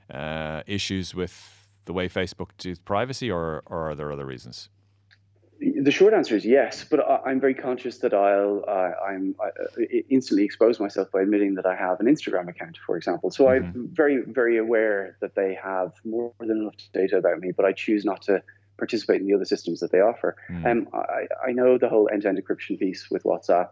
uh, 0.09 0.61
issues 0.67 1.15
with 1.15 1.67
the 1.85 1.93
way 1.93 2.07
Facebook 2.07 2.49
does 2.57 2.79
privacy, 2.79 3.31
or, 3.31 3.63
or 3.65 3.89
are 3.89 3.95
there 3.95 4.11
other 4.11 4.25
reasons? 4.25 4.69
The 5.83 5.91
short 5.91 6.13
answer 6.13 6.35
is 6.35 6.45
yes, 6.45 6.85
but 6.91 6.99
I'm 7.27 7.39
very 7.39 7.53
conscious 7.53 7.97
that 8.03 8.13
I'll 8.13 8.63
uh, 8.67 8.91
I'm 9.09 9.35
I 9.45 9.47
uh, 9.47 10.01
instantly 10.09 10.45
expose 10.45 10.79
myself 10.79 11.07
by 11.11 11.21
admitting 11.25 11.55
that 11.55 11.67
I 11.73 11.75
have 11.75 11.99
an 11.99 12.07
Instagram 12.13 12.47
account, 12.47 12.75
for 12.85 12.95
example. 12.95 13.31
So 13.31 13.41
mm-hmm. 13.45 13.65
I'm 13.65 13.89
very 13.91 14.17
very 14.39 14.57
aware 14.57 15.17
that 15.21 15.33
they 15.35 15.51
have 15.71 15.89
more 16.05 16.31
than 16.39 16.57
enough 16.61 16.75
data 16.93 17.17
about 17.17 17.37
me, 17.39 17.51
but 17.57 17.65
I 17.65 17.73
choose 17.73 18.05
not 18.11 18.21
to 18.23 18.41
participate 18.77 19.19
in 19.21 19.27
the 19.27 19.33
other 19.33 19.49
systems 19.53 19.79
that 19.81 19.91
they 19.91 19.99
offer. 19.99 20.35
Mm. 20.49 20.65
Um, 20.69 20.87
I, 20.93 21.49
I 21.49 21.51
know 21.51 21.77
the 21.77 21.89
whole 21.89 22.09
end-to-end 22.11 22.41
encryption 22.41 22.79
piece 22.79 23.09
with 23.11 23.23
WhatsApp, 23.23 23.69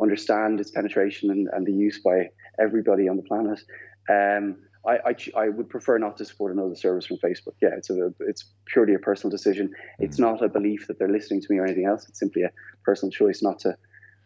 understand 0.00 0.60
its 0.60 0.70
penetration 0.70 1.30
and, 1.30 1.48
and 1.52 1.66
the 1.66 1.72
use 1.72 1.98
by 2.00 2.30
everybody 2.58 3.08
on 3.08 3.16
the 3.16 3.22
planet. 3.22 3.60
Um, 4.08 4.56
I, 4.86 4.98
I, 5.06 5.44
I 5.44 5.48
would 5.48 5.68
prefer 5.68 5.98
not 5.98 6.16
to 6.18 6.24
support 6.24 6.52
another 6.52 6.74
service 6.74 7.06
from 7.06 7.18
Facebook. 7.18 7.54
Yeah, 7.60 7.70
it's 7.76 7.90
a 7.90 8.12
it's 8.20 8.44
purely 8.66 8.94
a 8.94 8.98
personal 8.98 9.30
decision. 9.30 9.72
It's 9.98 10.16
mm. 10.16 10.20
not 10.20 10.42
a 10.42 10.48
belief 10.48 10.86
that 10.88 10.98
they're 10.98 11.08
listening 11.08 11.40
to 11.40 11.46
me 11.50 11.58
or 11.58 11.64
anything 11.64 11.86
else. 11.86 12.08
It's 12.08 12.18
simply 12.18 12.42
a 12.42 12.50
personal 12.84 13.12
choice 13.12 13.42
not 13.42 13.60
to 13.60 13.76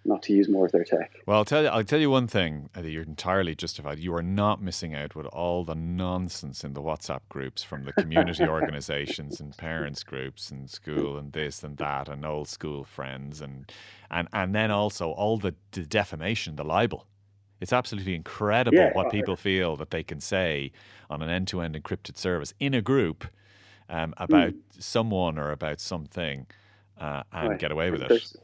not 0.07 0.23
to 0.23 0.33
use 0.33 0.49
more 0.49 0.67
of 0.67 0.73
their 0.73 0.85
tech. 0.85 1.17
Well, 1.27 1.39
I'll 1.39 1.45
tell 1.45 1.63
you, 1.63 1.69
I'll 1.69 1.85
tell 1.85 1.99
you 1.99 2.11
one 2.11 2.29
thing 2.29 2.71
that 2.75 2.89
you're 2.89 3.03
entirely 3.03 3.55
justified. 3.55 3.99
You 3.99 4.15
are 4.15 4.23
not 4.23 4.63
missing 4.63 4.95
out 4.95 5.15
with 5.15 5.27
all 5.27 5.65
the 5.65 5.75
nonsense 5.75 6.65
in 6.65 6.75
the 6.75 6.83
WhatsApp 6.83 7.21
groups 7.29 7.63
from 7.63 7.85
the 7.85 7.93
community 7.93 8.45
organizations 8.49 9.41
and 9.41 9.57
parents 9.57 10.03
groups 10.05 10.51
and 10.51 10.71
school 10.71 11.19
and 11.19 11.33
this 11.33 11.63
and 11.63 11.77
that 11.79 12.09
and 12.09 12.25
old 12.25 12.49
school 12.49 12.85
friends 12.85 13.41
and 13.41 13.71
and 14.11 14.29
and 14.33 14.55
then 14.55 14.71
also 14.71 15.11
all 15.11 15.39
the, 15.39 15.55
the 15.73 15.83
defamation, 15.83 16.57
the 16.57 16.65
libel. 16.65 17.07
It's 17.61 17.73
absolutely 17.73 18.15
incredible 18.15 18.77
yeah, 18.77 18.93
what 18.93 19.11
people 19.11 19.37
feel 19.37 19.77
that 19.77 19.91
they 19.91 20.03
can 20.03 20.21
say 20.21 20.73
on 21.09 21.23
an 21.23 21.31
end-to-end 21.31 21.75
encrypted 21.75 22.17
service 22.17 22.53
in 22.61 22.75
a 22.75 22.83
group 22.83 23.27
um, 23.89 24.15
about 24.19 24.53
mm. 24.53 24.61
someone 24.79 25.39
or 25.39 25.53
about 25.53 25.81
something 25.81 26.47
uh, 27.01 27.23
and 27.33 27.51
right. 27.51 27.59
get 27.59 27.71
away 27.71 27.91
with 27.91 28.03
it. 28.03 28.37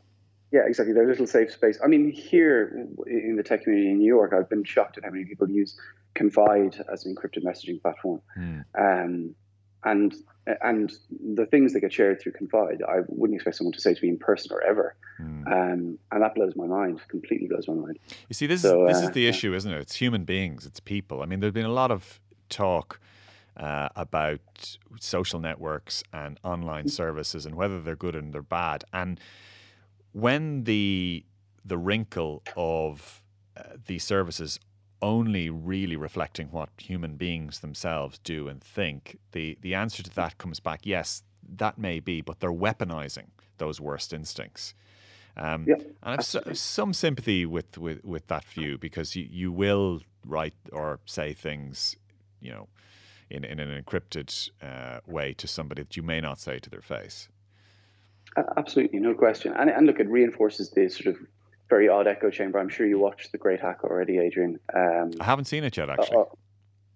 Yeah, 0.51 0.67
exactly. 0.67 0.93
Their 0.93 1.07
little 1.07 1.27
safe 1.27 1.51
space. 1.51 1.79
I 1.83 1.89
mean, 1.89 2.11
here 2.11 2.87
in 3.07 3.37
the 3.37 3.43
tech 3.43 3.65
community 3.65 3.91
in 3.91 3.99
New 3.99 4.07
York, 4.07 4.33
I've 4.35 4.51
been 4.51 4.65
shocked 4.65 4.99
at 4.99 5.05
how 5.05 5.11
many 5.11 5.25
people 5.25 5.49
use 5.49 5.79
Confide 6.15 6.85
as 6.93 7.07
an 7.07 7.15
encrypted 7.15 7.43
messaging 7.43 7.81
platform. 7.81 8.21
Mm. 8.39 8.65
Um, 8.79 9.35
and 9.85 10.15
and 10.61 10.93
the 11.35 11.47
things 11.47 11.73
that 11.73 11.81
get 11.81 11.93
shared 11.93 12.21
through 12.21 12.33
Confide, 12.33 12.83
I 12.89 13.01
wouldn't 13.07 13.37
expect 13.37 13.57
someone 13.57 13.73
to 13.73 13.81
say 13.81 13.95
to 13.95 14.03
me 14.03 14.09
in 14.09 14.19
person 14.19 14.53
or 14.53 14.61
ever. 14.63 14.97
Mm. 15.21 15.47
Um, 15.47 15.99
and 16.11 16.23
that 16.23 16.35
blows 16.35 16.57
my 16.57 16.67
mind. 16.67 17.01
Completely 17.09 17.47
blows 17.47 17.69
my 17.69 17.75
mind. 17.75 17.99
You 18.29 18.35
see, 18.35 18.47
this 18.47 18.63
so, 18.63 18.89
is 18.89 18.97
this 18.97 19.05
uh, 19.05 19.09
is 19.09 19.15
the 19.15 19.29
issue, 19.29 19.55
isn't 19.55 19.73
it? 19.73 19.81
It's 19.81 19.95
human 19.95 20.25
beings. 20.25 20.67
It's 20.67 20.81
people. 20.81 21.23
I 21.23 21.27
mean, 21.27 21.41
there's 21.41 21.53
been 21.53 21.67
a 21.67 21.73
lot 21.73 21.91
of 21.91 22.21
talk. 22.49 23.01
Uh, 23.55 23.91
about 23.97 24.41
social 24.99 25.39
networks 25.39 26.03
and 26.11 26.41
online 26.43 26.89
services 26.89 27.45
and 27.45 27.55
whether 27.55 27.83
they're 27.83 27.95
good 27.95 28.17
and 28.17 28.33
they're 28.33 28.41
bad. 28.41 28.83
And 28.95 29.21
when 30.13 30.65
the 30.65 31.27
the 31.63 31.77
wrinkle 31.77 32.43
of 32.57 33.23
uh, 33.55 33.63
these 33.87 34.05
services 34.05 34.59
only 35.03 35.51
really 35.51 35.97
reflecting 35.97 36.49
what 36.49 36.71
human 36.79 37.17
beings 37.17 37.61
themselves 37.61 38.19
do 38.19 38.49
and 38.49 38.63
think, 38.63 39.19
the 39.33 39.59
the 39.61 39.75
answer 39.75 40.03
to 40.03 40.15
that 40.15 40.39
comes 40.39 40.61
back: 40.61 40.87
yes, 40.87 41.23
that 41.57 41.77
may 41.77 42.01
be, 42.01 42.21
but 42.21 42.41
they're 42.41 42.53
weaponizing 42.53 43.27
those 43.59 43.81
worst 43.81 44.13
instincts. 44.13 44.75
Um, 45.37 45.65
yeah, 45.67 45.77
and 46.03 46.21
I've 46.21 46.25
so, 46.25 46.43
some 46.53 46.93
sympathy 46.93 47.47
with, 47.47 47.79
with, 47.79 48.05
with 48.05 48.27
that 48.27 48.45
view 48.45 48.77
because 48.77 49.17
you, 49.17 49.27
you 49.31 49.51
will 49.51 50.01
write 50.27 50.55
or 50.73 51.01
say 51.07 51.33
things, 51.33 51.97
you 52.41 52.51
know, 52.51 52.69
in, 53.31 53.45
in 53.45 53.59
an 53.59 53.83
encrypted 53.83 54.51
uh, 54.63 55.01
way 55.07 55.33
to 55.35 55.49
somebody 55.49 55.83
that 55.83 55.97
you 55.97 56.03
may 56.03 56.21
not 56.21 56.39
say 56.39 56.59
to 56.59 56.69
their 56.69 56.83
face. 56.83 57.29
Absolutely, 58.57 58.99
no 58.99 59.15
question. 59.15 59.55
And, 59.55 59.71
and 59.71 59.87
look, 59.87 60.01
it 60.01 60.09
reinforces 60.09 60.71
the 60.71 60.89
sort 60.89 61.15
of 61.15 61.23
very 61.73 61.89
odd 61.89 62.07
echo 62.07 62.29
chamber. 62.29 62.59
I'm 62.59 62.69
sure 62.69 62.87
you 62.87 62.99
watched 62.99 63.33
The 63.33 63.39
Great 63.39 63.59
Hack 63.59 63.83
already, 63.83 64.19
Adrian. 64.19 64.61
Um, 64.75 65.13
I 65.19 65.25
haven't 65.25 65.47
seen 65.47 65.65
it 65.65 65.75
yet, 65.75 65.89
actually. 65.89 66.19
Uh, 66.19 66.25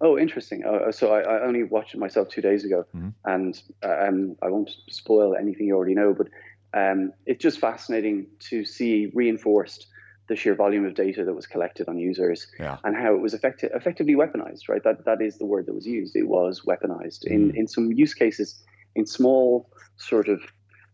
oh, 0.02 0.18
interesting. 0.18 0.66
Uh, 0.66 0.92
so 0.92 1.14
I, 1.14 1.20
I, 1.20 1.46
only 1.46 1.62
watched 1.62 1.94
it 1.94 1.98
myself 1.98 2.28
two 2.28 2.42
days 2.42 2.62
ago, 2.62 2.84
mm-hmm. 2.94 3.08
and 3.24 3.62
um, 3.82 4.36
I 4.42 4.50
won't 4.50 4.70
spoil 4.90 5.34
anything 5.34 5.68
you 5.68 5.76
already 5.76 5.94
know, 5.94 6.12
but 6.12 6.28
um, 6.74 7.14
it's 7.24 7.42
just 7.42 7.58
fascinating 7.58 8.26
to 8.50 8.66
see 8.66 9.10
reinforced 9.14 9.86
the 10.28 10.36
sheer 10.36 10.54
volume 10.54 10.84
of 10.84 10.94
data 10.94 11.24
that 11.24 11.32
was 11.32 11.46
collected 11.46 11.88
on 11.88 11.96
users 11.98 12.48
yeah. 12.58 12.76
and 12.84 12.94
how 12.96 13.14
it 13.14 13.20
was 13.22 13.32
effecti- 13.32 13.74
effectively 13.74 14.14
weaponized. 14.14 14.68
Right, 14.68 14.84
that 14.84 15.06
that 15.06 15.22
is 15.22 15.38
the 15.38 15.46
word 15.46 15.64
that 15.66 15.74
was 15.74 15.86
used. 15.86 16.14
It 16.16 16.28
was 16.28 16.62
weaponized 16.66 17.24
in 17.24 17.52
mm. 17.52 17.56
in 17.56 17.66
some 17.66 17.92
use 17.92 18.12
cases 18.12 18.62
in 18.94 19.06
small 19.06 19.70
sort 19.96 20.28
of 20.28 20.40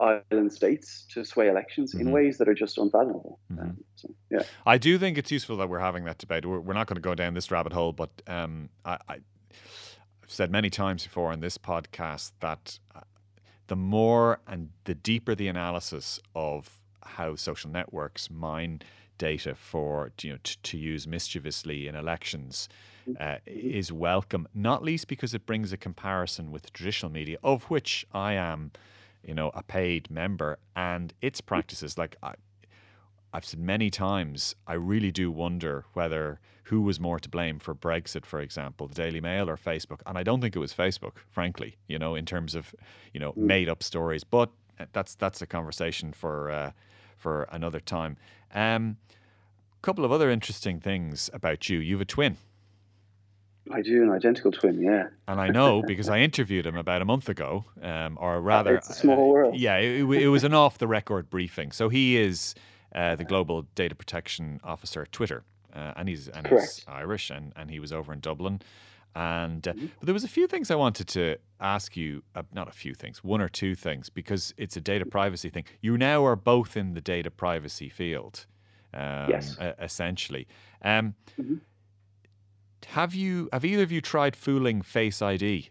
island 0.01 0.53
states 0.53 1.07
to 1.13 1.25
sway 1.25 1.49
elections 1.49 1.95
mm-hmm. 1.95 2.09
in 2.09 2.13
ways 2.13 2.39
that 2.39 2.49
are 2.49 2.55
just 2.55 2.79
unfathomable. 2.79 3.39
Mm-hmm. 3.53 3.63
Um, 3.63 3.85
so, 3.97 4.15
yeah, 4.31 4.43
I 4.67 4.79
do 4.79 4.99
think 4.99 5.19
it's 5.19 5.31
useful 5.31 5.57
that 5.59 5.69
we're 5.69 5.79
having 5.79 6.05
that 6.05 6.19
debate. 6.19 6.47
We're, 6.47 6.61
we're 6.61 6.75
not 6.75 6.87
going 6.87 6.97
to 6.97 7.03
go 7.03 7.15
down 7.15 7.35
this 7.35 7.51
rabbit 7.51 7.73
hole, 7.73 7.93
but 7.93 8.11
um, 8.27 8.69
I, 8.85 8.99
have 9.09 9.21
said 10.27 10.51
many 10.51 10.71
times 10.71 11.05
before 11.05 11.33
in 11.33 11.41
this 11.41 11.59
podcast 11.59 12.33
that 12.41 12.79
uh, 12.95 13.01
the 13.69 13.77
more 13.77 14.41
and 14.47 14.71
the 14.85 14.95
deeper 14.95 15.35
the 15.35 15.49
analysis 15.49 16.21
of 16.35 16.81
how 17.05 17.37
social 17.37 17.71
networks 17.71 18.31
mine 18.31 18.81
data 19.19 19.55
for 19.55 20.11
you 20.23 20.33
know 20.33 20.39
t- 20.43 20.57
to 20.63 20.77
use 20.77 21.07
mischievously 21.07 21.87
in 21.87 21.95
elections 21.95 22.69
mm-hmm. 23.09 23.23
uh, 23.23 23.37
is 23.47 23.93
welcome. 23.93 24.49
Not 24.55 24.83
least 24.83 25.07
because 25.07 25.35
it 25.35 25.47
brings 25.47 25.73
a 25.73 25.77
comparison 25.77 26.51
with 26.51 26.73
traditional 26.73 27.13
media, 27.13 27.39
of 27.43 27.65
which 27.65 28.07
I 28.13 28.33
am 28.33 28.73
you 29.25 29.35
know, 29.35 29.51
a 29.55 29.63
paid 29.63 30.11
member 30.11 30.59
and 30.75 31.13
its 31.21 31.41
practices. 31.41 31.97
Like 31.99 32.17
I, 32.23 32.35
I've 33.33 33.45
said 33.45 33.61
many 33.61 33.91
times, 33.91 34.55
I 34.67 34.75
really 34.75 35.11
do 35.11 35.31
wonder 35.31 35.85
whether 35.95 36.41
who 36.65 36.83
was 36.83 37.01
more 37.01 37.19
to 37.19 37.29
blame 37.29 37.59
for 37.59 37.75
Brexit, 37.75 38.25
for 38.25 38.41
example, 38.41 38.87
the 38.87 38.95
Daily 38.95 39.21
Mail 39.21 39.49
or 39.49 39.57
Facebook. 39.57 40.01
And 40.07 40.17
I 40.17 40.23
don't 40.23 40.41
think 40.41 40.55
it 40.55 40.59
was 40.59 40.73
Facebook, 40.73 41.17
frankly, 41.31 41.77
you 41.89 41.99
know, 41.99 42.15
in 42.15 42.25
terms 42.25 42.55
of, 42.55 42.75
you 43.13 43.21
know, 43.21 43.33
mm. 43.33 43.39
made 43.39 43.69
up 43.69 43.83
stories. 43.83 44.25
But 44.25 44.51
uh, 44.79 44.87
that's 44.93 45.15
that's 45.15 45.43
a 45.43 45.47
conversation 45.47 46.13
for 46.13 46.51
uh, 46.51 46.73
for 47.17 47.49
another 47.53 47.81
time. 47.81 48.17
A 48.55 48.61
um, 48.61 48.97
couple 49.83 50.05
of 50.05 50.13
other 50.13 50.31
interesting 50.31 50.81
things 50.81 51.31
about 51.33 51.69
you. 51.69 51.79
You 51.79 51.95
have 51.95 52.03
a 52.03 52.07
twin. 52.07 52.37
I 53.71 53.81
do, 53.81 54.03
an 54.03 54.11
identical 54.11 54.51
twin, 54.51 54.81
yeah. 54.81 55.09
And 55.29 55.41
I 55.41 55.49
know 55.49 55.83
because 55.87 56.09
I 56.09 56.19
interviewed 56.19 56.67
him 56.67 56.77
about 56.77 57.01
a 57.01 57.05
month 57.05 57.29
ago, 57.29 57.65
um, 57.81 58.19
or 58.21 58.41
rather, 58.41 58.77
it's 58.77 58.91
a 58.91 58.95
small 58.95 59.29
world. 59.29 59.55
Uh, 59.55 59.59
yeah, 59.59 59.77
it, 59.77 60.03
it, 60.03 60.29
was 60.29 60.43
an 60.43 60.53
off 60.53 60.79
the 60.79 60.89
record 60.89 61.31
briefing. 61.31 61.71
So 61.71 61.89
he 61.89 62.17
is 62.17 62.55
uh, 62.95 63.15
the 63.15 63.25
global 63.25 63.63
data 63.75 63.95
protection 63.95 64.61
officer 64.65 65.03
at 65.03 65.13
Twitter, 65.13 65.45
uh, 65.75 65.93
and 65.97 66.09
he's 66.09 66.29
and 66.29 66.47
he's 66.47 66.85
Irish, 66.89 67.31
and, 67.31 67.53
and 67.55 67.71
he 67.71 67.79
was 67.79 67.93
over 67.93 68.13
in 68.13 68.19
Dublin. 68.19 68.63
And 69.15 69.67
uh, 69.69 69.75
mm-hmm. 69.75 69.87
but 70.01 70.07
there 70.07 70.15
was 70.15 70.25
a 70.25 70.29
few 70.29 70.49
things 70.49 70.71
I 70.71 70.75
wanted 70.75 71.07
to 71.09 71.37
ask 71.61 71.97
you, 71.97 72.25
uh, 72.35 72.43
not 72.53 72.67
a 72.69 72.73
few 72.73 72.95
things, 72.95 73.23
one 73.23 73.41
or 73.41 73.49
two 73.49 73.77
things, 73.77 74.11
because 74.11 74.53
it's 74.57 74.77
a 74.77 74.81
data 74.81 75.07
privacy 75.07 75.51
thing. 75.51 75.65
You 75.81 75.97
now 75.97 76.25
are 76.27 76.37
both 76.37 76.77
in 76.77 76.95
the 76.95 77.01
data 77.01 77.31
privacy 77.31 77.89
field, 77.89 78.47
um, 78.93 79.31
yes, 79.31 79.57
essentially. 79.79 80.49
Um, 80.83 81.15
mm-hmm 81.41 81.57
have 82.87 83.15
you 83.15 83.49
have 83.53 83.65
either 83.65 83.83
of 83.83 83.93
you 83.93 84.01
tried 84.01 84.37
fooling 84.37 84.83
Face 84.83 85.23
ID 85.23 85.71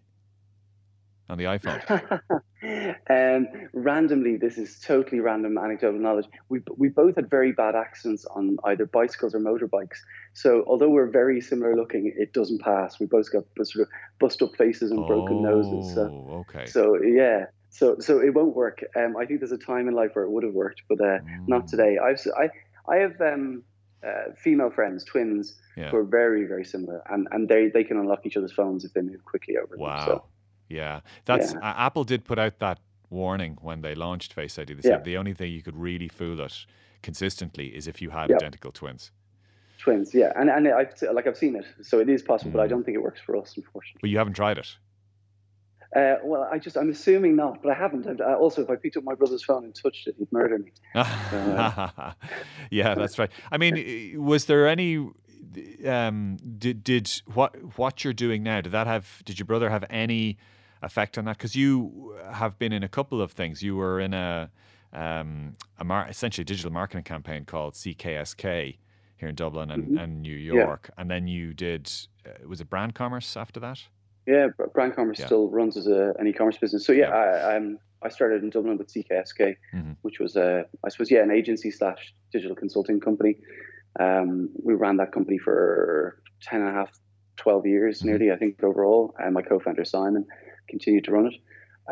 on 1.29 1.37
the 1.37 1.45
iPhone? 1.45 2.21
um, 3.09 3.47
randomly, 3.73 4.37
this 4.37 4.57
is 4.57 4.79
totally 4.79 5.19
random 5.19 5.57
anecdotal 5.57 5.99
knowledge. 5.99 6.25
We 6.49 6.61
we 6.77 6.89
both 6.89 7.15
had 7.15 7.29
very 7.29 7.51
bad 7.51 7.75
accidents 7.75 8.25
on 8.25 8.57
either 8.65 8.85
bicycles 8.85 9.33
or 9.33 9.39
motorbikes. 9.39 9.97
So 10.33 10.63
although 10.67 10.89
we're 10.89 11.09
very 11.09 11.41
similar 11.41 11.75
looking, 11.75 12.13
it 12.17 12.33
doesn't 12.33 12.61
pass. 12.61 12.99
We 12.99 13.05
both 13.05 13.31
got 13.31 13.43
sort 13.63 13.87
of 13.87 13.93
bust 14.19 14.41
up 14.41 14.55
faces 14.57 14.91
and 14.91 15.01
oh, 15.01 15.07
broken 15.07 15.41
noses. 15.41 15.93
So, 15.93 16.45
okay. 16.49 16.65
So 16.65 17.01
yeah. 17.01 17.45
So 17.69 17.97
so 17.99 18.19
it 18.19 18.33
won't 18.33 18.55
work. 18.55 18.83
Um, 18.95 19.15
I 19.17 19.25
think 19.25 19.39
there's 19.39 19.53
a 19.53 19.57
time 19.57 19.87
in 19.87 19.93
life 19.93 20.11
where 20.13 20.25
it 20.25 20.29
would 20.29 20.43
have 20.43 20.53
worked, 20.53 20.81
but 20.89 20.99
uh, 20.99 21.19
mm. 21.19 21.47
not 21.47 21.67
today. 21.67 21.97
I've 21.97 22.19
I 22.37 22.49
I 22.91 22.97
have 22.97 23.19
um, 23.21 23.63
uh, 24.05 24.33
female 24.35 24.69
friends, 24.69 25.03
twins, 25.03 25.55
yeah. 25.77 25.89
who 25.89 25.97
are 25.97 26.03
very, 26.03 26.45
very 26.45 26.65
similar, 26.65 27.03
and 27.09 27.27
and 27.31 27.47
they 27.47 27.69
they 27.69 27.83
can 27.83 27.97
unlock 27.97 28.25
each 28.25 28.37
other's 28.37 28.51
phones 28.51 28.83
if 28.85 28.93
they 28.93 29.01
move 29.01 29.23
quickly 29.25 29.57
over. 29.57 29.75
Wow. 29.77 29.97
Them, 29.97 30.05
so. 30.07 30.23
Yeah, 30.69 31.01
that's 31.25 31.53
yeah. 31.53 31.59
Uh, 31.59 31.73
Apple 31.77 32.03
did 32.03 32.23
put 32.23 32.39
out 32.39 32.59
that 32.59 32.79
warning 33.09 33.57
when 33.61 33.81
they 33.81 33.93
launched 33.93 34.33
Face 34.33 34.57
ID. 34.57 34.73
They 34.73 34.81
said 34.81 34.89
yeah. 34.89 35.03
the 35.03 35.17
only 35.17 35.33
thing 35.33 35.51
you 35.51 35.61
could 35.61 35.75
really 35.75 36.07
fool 36.07 36.39
it 36.39 36.65
consistently 37.03 37.67
is 37.67 37.87
if 37.87 38.01
you 38.01 38.09
had 38.09 38.29
yep. 38.29 38.37
identical 38.37 38.71
twins. 38.71 39.11
Twins, 39.77 40.13
yeah, 40.13 40.31
and 40.35 40.49
and 40.49 40.67
I've 40.67 40.93
like 41.13 41.27
I've 41.27 41.37
seen 41.37 41.55
it, 41.55 41.65
so 41.81 41.99
it 41.99 42.09
is 42.09 42.21
possible, 42.21 42.51
mm. 42.51 42.53
but 42.53 42.61
I 42.61 42.67
mm. 42.67 42.69
don't 42.69 42.83
think 42.83 42.95
it 42.95 43.01
works 43.01 43.19
for 43.19 43.35
us, 43.35 43.57
unfortunately. 43.57 43.99
But 44.01 44.09
you 44.09 44.17
haven't 44.17 44.33
tried 44.33 44.57
it. 44.57 44.75
Uh, 45.95 46.15
well, 46.23 46.47
I 46.49 46.57
just, 46.57 46.77
I'm 46.77 46.89
assuming 46.89 47.35
not, 47.35 47.61
but 47.61 47.71
I 47.71 47.75
haven't. 47.75 48.05
And, 48.05 48.21
uh, 48.21 48.35
also, 48.37 48.61
if 48.61 48.69
I 48.69 48.75
picked 48.75 48.95
up 48.95 49.03
my 49.03 49.13
brother's 49.13 49.43
phone 49.43 49.65
and 49.65 49.75
touched 49.75 50.07
it, 50.07 50.15
he'd 50.17 50.31
murder 50.31 50.57
me. 50.57 50.71
uh, 50.95 52.13
yeah, 52.69 52.95
that's 52.95 53.19
right. 53.19 53.29
I 53.51 53.57
mean, 53.57 54.23
was 54.23 54.45
there 54.45 54.69
any, 54.69 55.09
um, 55.85 56.37
did, 56.57 56.83
did 56.83 57.11
what, 57.33 57.77
what 57.77 58.03
you're 58.05 58.13
doing 58.13 58.41
now, 58.41 58.61
did 58.61 58.71
that 58.71 58.87
have, 58.87 59.21
did 59.25 59.37
your 59.37 59.45
brother 59.45 59.69
have 59.69 59.83
any 59.89 60.37
effect 60.81 61.17
on 61.17 61.25
that? 61.25 61.37
Because 61.37 61.57
you 61.57 62.17
have 62.31 62.57
been 62.57 62.71
in 62.71 62.83
a 62.83 62.89
couple 62.89 63.21
of 63.21 63.33
things. 63.33 63.61
You 63.61 63.75
were 63.75 63.99
in 63.99 64.13
a, 64.13 64.49
um, 64.93 65.57
a 65.77 65.83
mar- 65.83 66.07
essentially 66.07 66.45
digital 66.45 66.71
marketing 66.71 67.03
campaign 67.03 67.43
called 67.43 67.73
CKSK 67.73 68.77
here 69.17 69.27
in 69.27 69.35
Dublin 69.35 69.71
and, 69.71 69.83
mm-hmm. 69.83 69.97
and 69.97 70.21
New 70.21 70.35
York. 70.35 70.89
Yeah. 70.89 71.01
And 71.01 71.11
then 71.11 71.27
you 71.27 71.53
did, 71.53 71.91
uh, 72.25 72.47
was 72.47 72.61
it 72.61 72.69
brand 72.69 72.95
commerce 72.95 73.35
after 73.35 73.59
that? 73.59 73.83
Yeah, 74.27 74.47
Brand 74.73 74.95
Commerce 74.95 75.19
yeah. 75.19 75.25
still 75.25 75.49
runs 75.49 75.77
as 75.77 75.87
a, 75.87 76.13
an 76.19 76.27
e-commerce 76.27 76.57
business. 76.57 76.85
So 76.85 76.93
yeah, 76.93 77.09
yeah. 77.09 77.15
I, 77.15 77.55
um, 77.57 77.79
I 78.03 78.09
started 78.09 78.43
in 78.43 78.49
Dublin 78.49 78.77
with 78.77 78.93
CKSK, 78.93 79.55
mm-hmm. 79.73 79.91
which 80.01 80.19
was 80.19 80.35
a, 80.35 80.65
I 80.85 80.89
suppose 80.89 81.09
yeah, 81.09 81.23
an 81.23 81.31
agency 81.31 81.71
slash 81.71 82.13
digital 82.31 82.55
consulting 82.55 82.99
company. 82.99 83.37
Um, 83.99 84.49
we 84.63 84.73
ran 84.73 84.97
that 84.97 85.11
company 85.11 85.37
for 85.37 86.21
10 86.43 86.61
and 86.61 86.69
a 86.69 86.73
half, 86.73 86.91
12 87.37 87.65
years 87.65 87.99
mm-hmm. 87.99 88.09
nearly, 88.09 88.31
I 88.31 88.37
think, 88.37 88.63
overall. 88.63 89.15
And 89.19 89.33
my 89.33 89.41
co 89.41 89.59
founder, 89.59 89.85
Simon, 89.85 90.25
continued 90.69 91.05
to 91.05 91.11
run 91.11 91.27
it. 91.27 91.35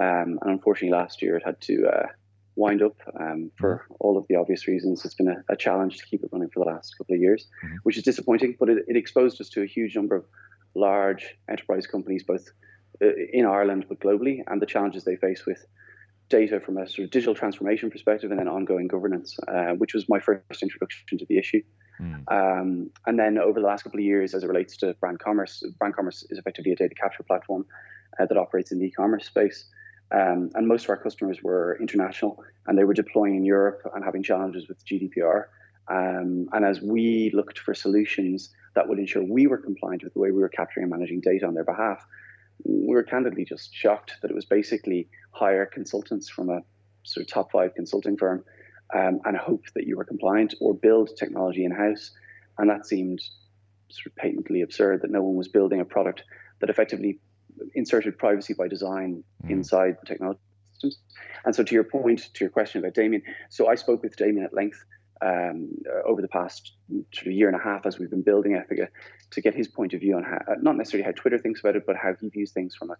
Um, 0.01 0.39
and 0.41 0.51
unfortunately, 0.51 0.97
last 0.97 1.21
year 1.21 1.35
it 1.37 1.43
had 1.45 1.59
to 1.61 1.87
uh, 1.87 2.07
wind 2.55 2.81
up 2.81 2.95
um, 3.19 3.51
for 3.57 3.83
mm-hmm. 3.85 3.93
all 3.99 4.17
of 4.17 4.25
the 4.29 4.35
obvious 4.35 4.67
reasons. 4.67 5.03
It's 5.03 5.15
been 5.15 5.29
a, 5.29 5.43
a, 5.49 5.55
challenge 5.55 5.97
to 5.97 6.05
keep 6.05 6.23
it 6.23 6.29
running 6.31 6.49
for 6.49 6.63
the 6.63 6.69
last 6.71 6.97
couple 6.97 7.15
of 7.15 7.21
years, 7.21 7.47
mm-hmm. 7.65 7.77
which 7.83 7.97
is 7.97 8.03
disappointing, 8.03 8.55
but 8.59 8.69
it, 8.69 8.85
it, 8.87 8.95
exposed 8.95 9.41
us 9.41 9.49
to 9.49 9.61
a 9.61 9.65
huge 9.65 9.95
number 9.95 10.15
of 10.15 10.25
large 10.75 11.35
enterprise 11.49 11.87
companies, 11.87 12.23
both 12.23 12.47
uh, 13.01 13.07
in 13.33 13.45
Ireland 13.45 13.85
but 13.87 13.99
globally, 13.99 14.41
and 14.47 14.61
the 14.61 14.65
challenges 14.65 15.03
they 15.03 15.15
face 15.15 15.45
with 15.45 15.65
data 16.29 16.59
from 16.59 16.77
a 16.77 16.87
sort 16.87 17.05
of 17.05 17.11
digital 17.11 17.35
transformation 17.35 17.89
perspective 17.89 18.29
and 18.31 18.39
then 18.39 18.47
ongoing 18.47 18.87
governance, 18.87 19.37
uh, 19.47 19.73
which 19.73 19.93
was 19.93 20.07
my 20.07 20.19
first 20.19 20.61
introduction 20.61 21.17
to 21.17 21.25
the 21.27 21.37
issue. 21.37 21.61
Mm. 21.99 22.23
Um, 22.31 22.91
and 23.05 23.19
then 23.19 23.37
over 23.37 23.59
the 23.59 23.65
last 23.65 23.83
couple 23.83 23.99
of 23.99 24.05
years, 24.05 24.33
as 24.33 24.43
it 24.43 24.47
relates 24.47 24.77
to 24.77 24.93
brand 25.01 25.19
commerce, 25.19 25.63
brand 25.79 25.95
commerce 25.95 26.25
is 26.29 26.37
effectively 26.37 26.71
a 26.71 26.75
data 26.75 26.95
capture 26.95 27.23
platform 27.23 27.65
uh, 28.19 28.25
that 28.25 28.37
operates 28.37 28.71
in 28.71 28.79
the 28.79 28.85
e-commerce 28.85 29.25
space. 29.25 29.65
Um, 30.11 30.49
and 30.55 30.67
most 30.67 30.85
of 30.85 30.89
our 30.91 30.97
customers 30.97 31.43
were 31.43 31.77
international 31.79 32.43
and 32.65 32.77
they 32.77 32.83
were 32.83 32.93
deploying 32.93 33.35
in 33.35 33.45
Europe 33.45 33.81
and 33.93 34.03
having 34.03 34.23
challenges 34.23 34.67
with 34.67 34.83
GDPR. 34.85 35.45
Um, 35.87 36.47
and 36.53 36.65
as 36.65 36.81
we 36.81 37.31
looked 37.33 37.59
for 37.59 37.73
solutions 37.73 38.51
that 38.75 38.87
would 38.87 38.99
ensure 38.99 39.23
we 39.23 39.47
were 39.47 39.57
compliant 39.57 40.03
with 40.03 40.13
the 40.13 40.19
way 40.19 40.31
we 40.31 40.41
were 40.41 40.49
capturing 40.49 40.83
and 40.83 40.91
managing 40.91 41.21
data 41.21 41.45
on 41.45 41.53
their 41.53 41.63
behalf, 41.63 42.05
we 42.63 42.93
were 42.95 43.03
candidly 43.03 43.45
just 43.45 43.73
shocked 43.73 44.15
that 44.21 44.31
it 44.31 44.35
was 44.35 44.45
basically 44.45 45.07
hire 45.31 45.65
consultants 45.65 46.29
from 46.29 46.49
a 46.49 46.61
sort 47.03 47.25
of 47.25 47.31
top 47.31 47.51
five 47.51 47.73
consulting 47.75 48.17
firm 48.17 48.43
um, 48.93 49.19
and 49.25 49.37
hope 49.37 49.65
that 49.75 49.85
you 49.85 49.97
were 49.97 50.03
compliant 50.03 50.55
or 50.59 50.73
build 50.73 51.11
technology 51.17 51.63
in 51.63 51.71
house. 51.71 52.11
And 52.57 52.69
that 52.69 52.85
seemed 52.85 53.21
sort 53.89 54.07
of 54.07 54.15
patently 54.15 54.61
absurd 54.61 55.01
that 55.01 55.11
no 55.11 55.21
one 55.21 55.35
was 55.35 55.47
building 55.47 55.79
a 55.79 55.85
product 55.85 56.23
that 56.59 56.69
effectively 56.69 57.19
inserted 57.73 58.17
privacy 58.17 58.53
by 58.53 58.67
design 58.67 59.23
mm. 59.45 59.49
inside 59.49 59.97
the 59.99 60.05
technology 60.05 60.39
systems. 60.73 60.99
And 61.45 61.55
so, 61.55 61.63
to 61.63 61.73
your 61.73 61.83
point, 61.83 62.29
to 62.33 62.43
your 62.43 62.51
question 62.51 62.79
about 62.79 62.93
Damien, 62.93 63.23
so 63.49 63.67
I 63.67 63.75
spoke 63.75 64.03
with 64.03 64.15
Damien 64.15 64.45
at 64.45 64.53
length 64.53 64.83
um, 65.21 65.69
over 66.05 66.21
the 66.21 66.27
past 66.27 66.73
sort 67.13 67.27
of 67.27 67.33
year 67.33 67.47
and 67.47 67.55
a 67.55 67.63
half 67.63 67.85
as 67.85 67.99
we've 67.99 68.09
been 68.09 68.21
building 68.21 68.53
Ethyca 68.53 68.87
to 69.31 69.41
get 69.41 69.53
his 69.53 69.67
point 69.67 69.93
of 69.93 69.99
view 69.99 70.15
on 70.15 70.23
how, 70.23 70.39
not 70.61 70.77
necessarily 70.77 71.05
how 71.05 71.11
Twitter 71.11 71.37
thinks 71.37 71.59
about 71.59 71.75
it, 71.75 71.85
but 71.85 71.95
how 71.95 72.13
he 72.19 72.29
views 72.29 72.51
things 72.51 72.75
from 72.75 72.91
a 72.91 72.95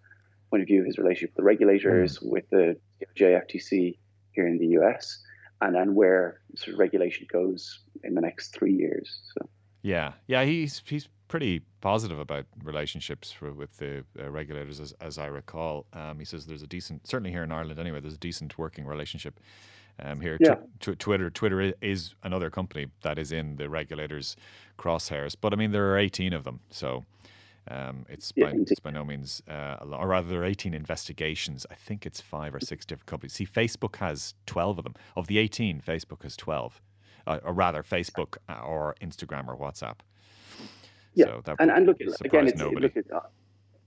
point 0.50 0.62
of 0.62 0.66
view 0.66 0.80
of 0.80 0.86
his 0.86 0.98
relationship 0.98 1.30
with 1.30 1.36
the 1.36 1.42
regulators, 1.42 2.18
mm. 2.18 2.30
with 2.30 2.48
the 2.50 2.76
JFTC 3.16 3.96
here 4.32 4.46
in 4.46 4.58
the 4.58 4.66
US, 4.80 5.22
and 5.60 5.74
then 5.74 5.94
where 5.94 6.40
sort 6.56 6.74
of 6.74 6.78
regulation 6.78 7.26
goes 7.32 7.80
in 8.04 8.14
the 8.14 8.20
next 8.20 8.54
three 8.54 8.74
years. 8.74 9.20
So. 9.34 9.48
Yeah, 9.82 10.12
yeah, 10.26 10.44
he's 10.44 10.82
he's 10.84 11.08
pretty 11.28 11.62
positive 11.80 12.18
about 12.18 12.44
relationships 12.64 13.30
for, 13.30 13.52
with 13.52 13.76
the 13.78 14.04
uh, 14.18 14.28
regulators, 14.30 14.80
as, 14.80 14.92
as 15.00 15.16
I 15.16 15.26
recall. 15.26 15.86
Um, 15.92 16.18
he 16.18 16.24
says 16.24 16.44
there's 16.44 16.62
a 16.62 16.66
decent, 16.66 17.06
certainly 17.06 17.30
here 17.30 17.44
in 17.44 17.52
Ireland 17.52 17.78
anyway, 17.78 18.00
there's 18.00 18.14
a 18.14 18.18
decent 18.18 18.58
working 18.58 18.84
relationship 18.84 19.38
um, 20.02 20.20
here. 20.20 20.36
Yeah. 20.40 20.56
Tw- 20.80 20.98
Twitter, 20.98 21.30
Twitter 21.30 21.72
is 21.80 22.14
another 22.22 22.50
company 22.50 22.86
that 23.02 23.18
is 23.18 23.32
in 23.32 23.56
the 23.56 23.68
regulators' 23.68 24.36
crosshairs, 24.78 25.36
but 25.40 25.52
I 25.52 25.56
mean 25.56 25.72
there 25.72 25.92
are 25.92 25.98
18 25.98 26.32
of 26.32 26.44
them, 26.44 26.60
so 26.70 27.04
um, 27.68 28.06
it's, 28.08 28.32
yeah, 28.34 28.46
by, 28.46 28.52
it's 28.56 28.80
by 28.80 28.90
no 28.90 29.04
means 29.04 29.42
uh, 29.48 29.76
a 29.80 29.84
lot, 29.84 30.00
or 30.00 30.08
rather 30.08 30.28
there 30.28 30.42
are 30.42 30.44
18 30.44 30.74
investigations. 30.74 31.66
I 31.70 31.74
think 31.74 32.06
it's 32.06 32.20
five 32.20 32.54
or 32.54 32.60
six 32.60 32.84
different 32.84 33.06
companies. 33.06 33.34
See, 33.34 33.46
Facebook 33.46 33.96
has 33.96 34.34
12 34.46 34.78
of 34.78 34.84
them. 34.84 34.94
Of 35.16 35.26
the 35.28 35.38
18, 35.38 35.80
Facebook 35.80 36.22
has 36.22 36.36
12, 36.36 36.80
uh, 37.26 37.38
or 37.44 37.52
rather, 37.52 37.82
Facebook 37.82 38.38
uh, 38.48 38.60
or 38.64 38.96
Instagram 39.00 39.48
or 39.48 39.56
WhatsApp. 39.56 39.96
Yeah, 41.14 41.26
so 41.26 41.42
and, 41.58 41.70
and 41.70 41.86
look 41.86 42.00
again, 42.00 42.46
it's, 42.46 42.60
look, 42.60 42.96
uh, 43.12 43.20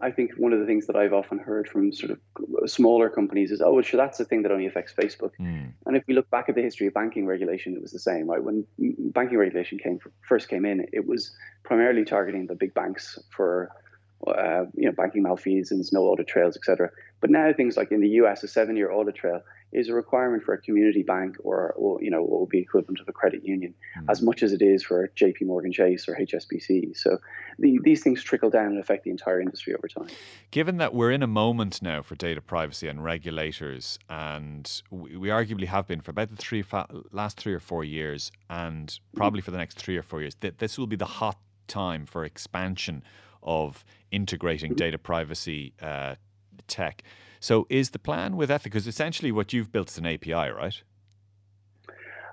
I 0.01 0.11
think 0.11 0.31
one 0.37 0.53
of 0.53 0.59
the 0.59 0.65
things 0.65 0.87
that 0.87 0.95
I've 0.95 1.13
often 1.13 1.39
heard 1.39 1.69
from 1.69 1.93
sort 1.93 2.11
of 2.11 2.69
smaller 2.69 3.09
companies 3.09 3.51
is, 3.51 3.61
oh, 3.61 3.73
well, 3.73 3.83
sure, 3.83 3.97
that's 3.97 4.17
the 4.17 4.25
thing 4.25 4.41
that 4.43 4.51
only 4.51 4.65
affects 4.65 4.93
Facebook. 4.93 5.31
Mm. 5.39 5.71
And 5.85 5.95
if 5.95 6.03
we 6.07 6.13
look 6.13 6.29
back 6.29 6.49
at 6.49 6.55
the 6.55 6.61
history 6.61 6.87
of 6.87 6.93
banking 6.93 7.25
regulation, 7.25 7.73
it 7.75 7.81
was 7.81 7.91
the 7.91 7.99
same, 7.99 8.29
right? 8.29 8.43
When 8.43 8.65
banking 8.77 9.37
regulation 9.37 9.77
came 9.77 9.99
first 10.21 10.49
came 10.49 10.65
in, 10.65 10.87
it 10.91 11.07
was 11.07 11.35
primarily 11.63 12.03
targeting 12.03 12.47
the 12.47 12.55
big 12.55 12.73
banks 12.73 13.17
for 13.29 13.71
uh, 14.27 14.65
you 14.75 14.85
know 14.85 14.91
banking 14.91 15.23
malfeasance, 15.23 15.91
no 15.91 16.01
audit 16.03 16.27
trails, 16.27 16.55
etc. 16.55 16.89
But 17.19 17.29
now 17.29 17.51
things 17.53 17.77
like 17.77 17.91
in 17.91 18.01
the 18.01 18.09
US, 18.09 18.43
a 18.43 18.47
seven-year 18.47 18.91
audit 18.91 19.15
trail 19.15 19.41
is 19.73 19.89
a 19.89 19.93
requirement 19.93 20.43
for 20.43 20.53
a 20.53 20.61
community 20.61 21.01
bank 21.01 21.35
or, 21.43 21.73
or 21.73 22.01
you 22.01 22.11
know 22.11 22.21
what 22.21 22.41
would 22.41 22.49
be 22.49 22.59
equivalent 22.59 22.99
of 22.99 23.07
a 23.07 23.11
credit 23.11 23.43
union, 23.43 23.73
mm. 23.97 24.05
as 24.09 24.21
much 24.21 24.43
as 24.43 24.53
it 24.53 24.61
is 24.61 24.83
for 24.83 25.11
J.P. 25.15 25.45
Morgan 25.45 25.71
Chase 25.71 26.07
or 26.07 26.15
HSBC. 26.15 26.95
So 26.95 27.17
the, 27.59 27.79
these 27.83 28.03
things 28.03 28.23
trickle 28.23 28.49
down 28.49 28.67
and 28.67 28.79
affect 28.79 29.03
the 29.03 29.11
entire 29.11 29.41
industry 29.41 29.73
over 29.73 29.87
time. 29.87 30.07
Given 30.51 30.77
that 30.77 30.93
we're 30.93 31.11
in 31.11 31.23
a 31.23 31.27
moment 31.27 31.81
now 31.81 32.01
for 32.01 32.15
data 32.15 32.39
privacy 32.39 32.87
and 32.87 33.03
regulators, 33.03 33.97
and 34.09 34.81
we, 34.91 35.17
we 35.17 35.27
arguably 35.29 35.65
have 35.65 35.87
been 35.87 36.01
for 36.01 36.11
about 36.11 36.29
the 36.29 36.37
three 36.37 36.61
fa- 36.61 36.87
last 37.11 37.39
three 37.39 37.53
or 37.53 37.59
four 37.59 37.83
years, 37.83 38.31
and 38.49 38.99
probably 39.15 39.41
for 39.41 39.51
the 39.51 39.57
next 39.57 39.79
three 39.79 39.97
or 39.97 40.03
four 40.03 40.21
years, 40.21 40.35
that 40.41 40.59
this 40.59 40.77
will 40.77 40.87
be 40.87 40.95
the 40.95 41.05
hot 41.05 41.37
time 41.67 42.05
for 42.05 42.23
expansion 42.25 43.03
of 43.43 43.83
integrating 44.11 44.71
mm-hmm. 44.71 44.77
data 44.77 44.97
privacy 44.97 45.73
uh, 45.81 46.15
tech. 46.67 47.03
So 47.39 47.67
is 47.69 47.89
the 47.89 47.99
plan 47.99 48.37
with 48.37 48.49
Ethyca, 48.49 48.63
because 48.63 48.87
essentially 48.87 49.31
what 49.31 49.51
you've 49.53 49.71
built 49.71 49.89
is 49.89 49.97
an 49.97 50.05
API, 50.05 50.33
right? 50.33 50.81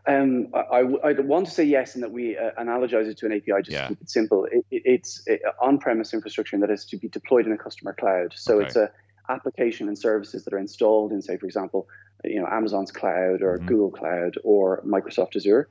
Um, 0.07 0.49
I, 0.55 0.79
I, 1.05 1.13
want 1.21 1.47
to 1.47 1.53
say 1.53 1.65
yes, 1.65 1.95
in 1.95 2.01
that 2.01 2.11
we 2.11 2.37
uh, 2.37 2.51
analogize 2.59 3.07
it 3.07 3.19
to 3.19 3.27
an 3.27 3.33
API 3.33 3.63
just 3.63 3.71
yeah. 3.71 3.83
to 3.83 3.89
keep 3.89 4.01
it 4.01 4.11
simple. 4.11 4.47
It, 4.47 4.65
it, 4.71 4.83
it's 4.85 5.23
it, 5.27 5.43
on-premise 5.61 6.15
infrastructure 6.15 6.59
that 6.59 6.71
is 6.71 6.87
to 6.87 6.97
be 6.97 7.09
deployed 7.09 7.47
in 7.47 7.53
a 7.53 7.59
customer 7.59 7.93
cloud. 7.93 8.33
So 8.35 8.57
okay. 8.57 8.67
it's 8.67 8.77
a 8.77 8.91
application 9.29 9.89
and 9.89 9.99
services 9.99 10.45
that 10.45 10.55
are 10.55 10.59
installed 10.59 11.13
in, 11.13 11.23
say, 11.23 11.37
for 11.37 11.47
example, 11.47 11.87
you 12.25 12.41
know, 12.41 12.47
Amazon's 12.47 12.91
cloud 12.91 13.43
or 13.43 13.59
mm-hmm. 13.59 13.67
Google 13.67 13.91
Cloud 13.91 14.37
or 14.43 14.83
Microsoft 14.83 15.37
Azure 15.37 15.69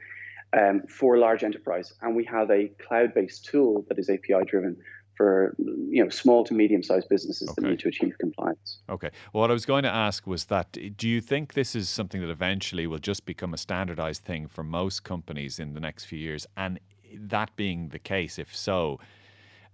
um, 0.54 0.84
for 0.88 1.18
large 1.18 1.44
enterprise. 1.44 1.94
And 2.02 2.16
we 2.16 2.24
have 2.26 2.50
a 2.50 2.70
cloud-based 2.88 3.46
tool 3.46 3.86
that 3.90 4.00
is 4.00 4.10
API 4.10 4.46
driven 4.46 4.78
for 5.20 5.54
you 5.58 6.02
know 6.02 6.10
small 6.10 6.46
to 6.46 6.54
medium 6.54 6.82
sized 6.82 7.10
businesses 7.10 7.50
okay. 7.50 7.62
that 7.62 7.68
need 7.68 7.80
to 7.80 7.90
achieve 7.90 8.16
compliance. 8.18 8.80
Okay. 8.88 9.10
Well, 9.34 9.42
what 9.42 9.50
I 9.50 9.54
was 9.54 9.66
going 9.66 9.84
to 9.84 9.94
ask 9.94 10.26
was 10.26 10.46
that 10.46 10.78
do 10.96 11.10
you 11.10 11.20
think 11.20 11.56
this 11.56 11.76
is 11.76 11.90
something 11.90 12.22
that 12.22 12.30
eventually 12.30 12.88
will 12.88 13.00
just 13.00 13.26
become 13.26 13.54
a 13.54 13.58
standardized 13.58 14.24
thing 14.24 14.48
for 14.48 14.64
most 14.64 15.04
companies 15.04 15.60
in 15.60 15.74
the 15.74 15.82
next 15.82 16.06
few 16.06 16.18
years? 16.18 16.48
And 16.56 16.80
that 17.14 17.54
being 17.58 17.90
the 17.90 18.00
case, 18.00 18.40
if 18.40 18.56
so, 18.56 19.02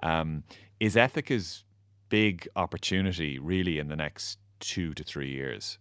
um, 0.01 0.43
is 0.79 0.97
Ethyca's 0.97 1.63
big 2.09 2.47
opportunity 2.55 3.37
really 3.37 3.77
in 3.77 3.87
the 3.87 3.95
next 3.95 4.39
two 4.59 4.95
to 4.95 5.03
three 5.03 5.29
years? 5.29 5.77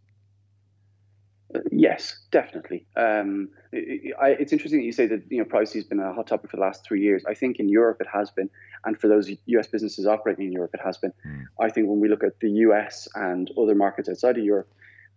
Yes, 1.71 2.19
definitely. 2.31 2.87
Um, 2.97 3.49
it, 3.73 4.15
I, 4.21 4.31
it's 4.31 4.53
interesting 4.53 4.81
that 4.81 4.87
you 4.87 4.93
say 4.93 5.07
that 5.07 5.23
you 5.31 5.39
know 5.39 5.45
privacy 5.45 5.79
has 5.79 5.87
been 5.87 6.01
a 6.01 6.13
hot 6.13 6.27
topic 6.27 6.51
for 6.51 6.57
the 6.57 6.63
last 6.63 6.85
three 6.85 7.03
years. 7.03 7.25
I 7.27 7.35
think 7.35 7.59
in 7.59 7.69
Europe 7.69 7.99
it 8.01 8.09
has 8.13 8.31
been, 8.31 8.51
and 8.85 8.99
for 8.99 9.09
those 9.09 9.31
U.S. 9.47 9.67
businesses 9.67 10.07
operating 10.07 10.47
in 10.47 10.53
Europe, 10.53 10.73
it 10.75 10.81
has 10.85 10.99
been. 10.99 11.13
Mm. 11.27 11.45
I 11.61 11.71
think 11.71 11.89
when 11.89 12.01
we 12.01 12.09
look 12.09 12.25
at 12.25 12.41
the 12.41 12.51
U.S. 12.51 13.09
and 13.15 13.51
other 13.59 13.75
markets 13.75 14.09
outside 14.09 14.37
of 14.39 14.45
Europe, 14.45 14.69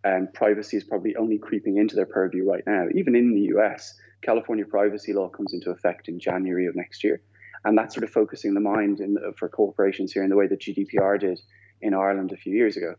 um, 0.04 0.30
privacy 0.34 0.78
is 0.78 0.84
probably 0.84 1.16
only 1.16 1.38
creeping 1.38 1.78
into 1.78 1.96
their 1.96 2.06
purview 2.06 2.50
right 2.50 2.64
now. 2.66 2.86
Even 2.96 3.16
in 3.16 3.34
the 3.34 3.42
U.S., 3.54 3.96
California 4.22 4.66
privacy 4.66 5.14
law 5.14 5.30
comes 5.30 5.54
into 5.54 5.72
effect 5.72 6.08
in 6.08 6.20
January 6.20 6.66
of 6.66 6.76
next 6.76 7.04
year, 7.04 7.22
and 7.66 7.78
that's 7.78 7.94
sort 7.94 8.04
of 8.04 8.10
focusing 8.10 8.54
the 8.54 8.60
mind 8.60 9.00
in, 9.00 9.18
for 9.38 9.50
corporations 9.50 10.12
here 10.12 10.24
in 10.24 10.30
the 10.30 10.36
way 10.36 10.48
that 10.48 10.60
GDPR 10.60 11.20
did 11.20 11.40
in 11.82 11.94
Ireland 11.94 12.32
a 12.32 12.38
few 12.38 12.54
years 12.54 12.78
ago. 12.78 12.96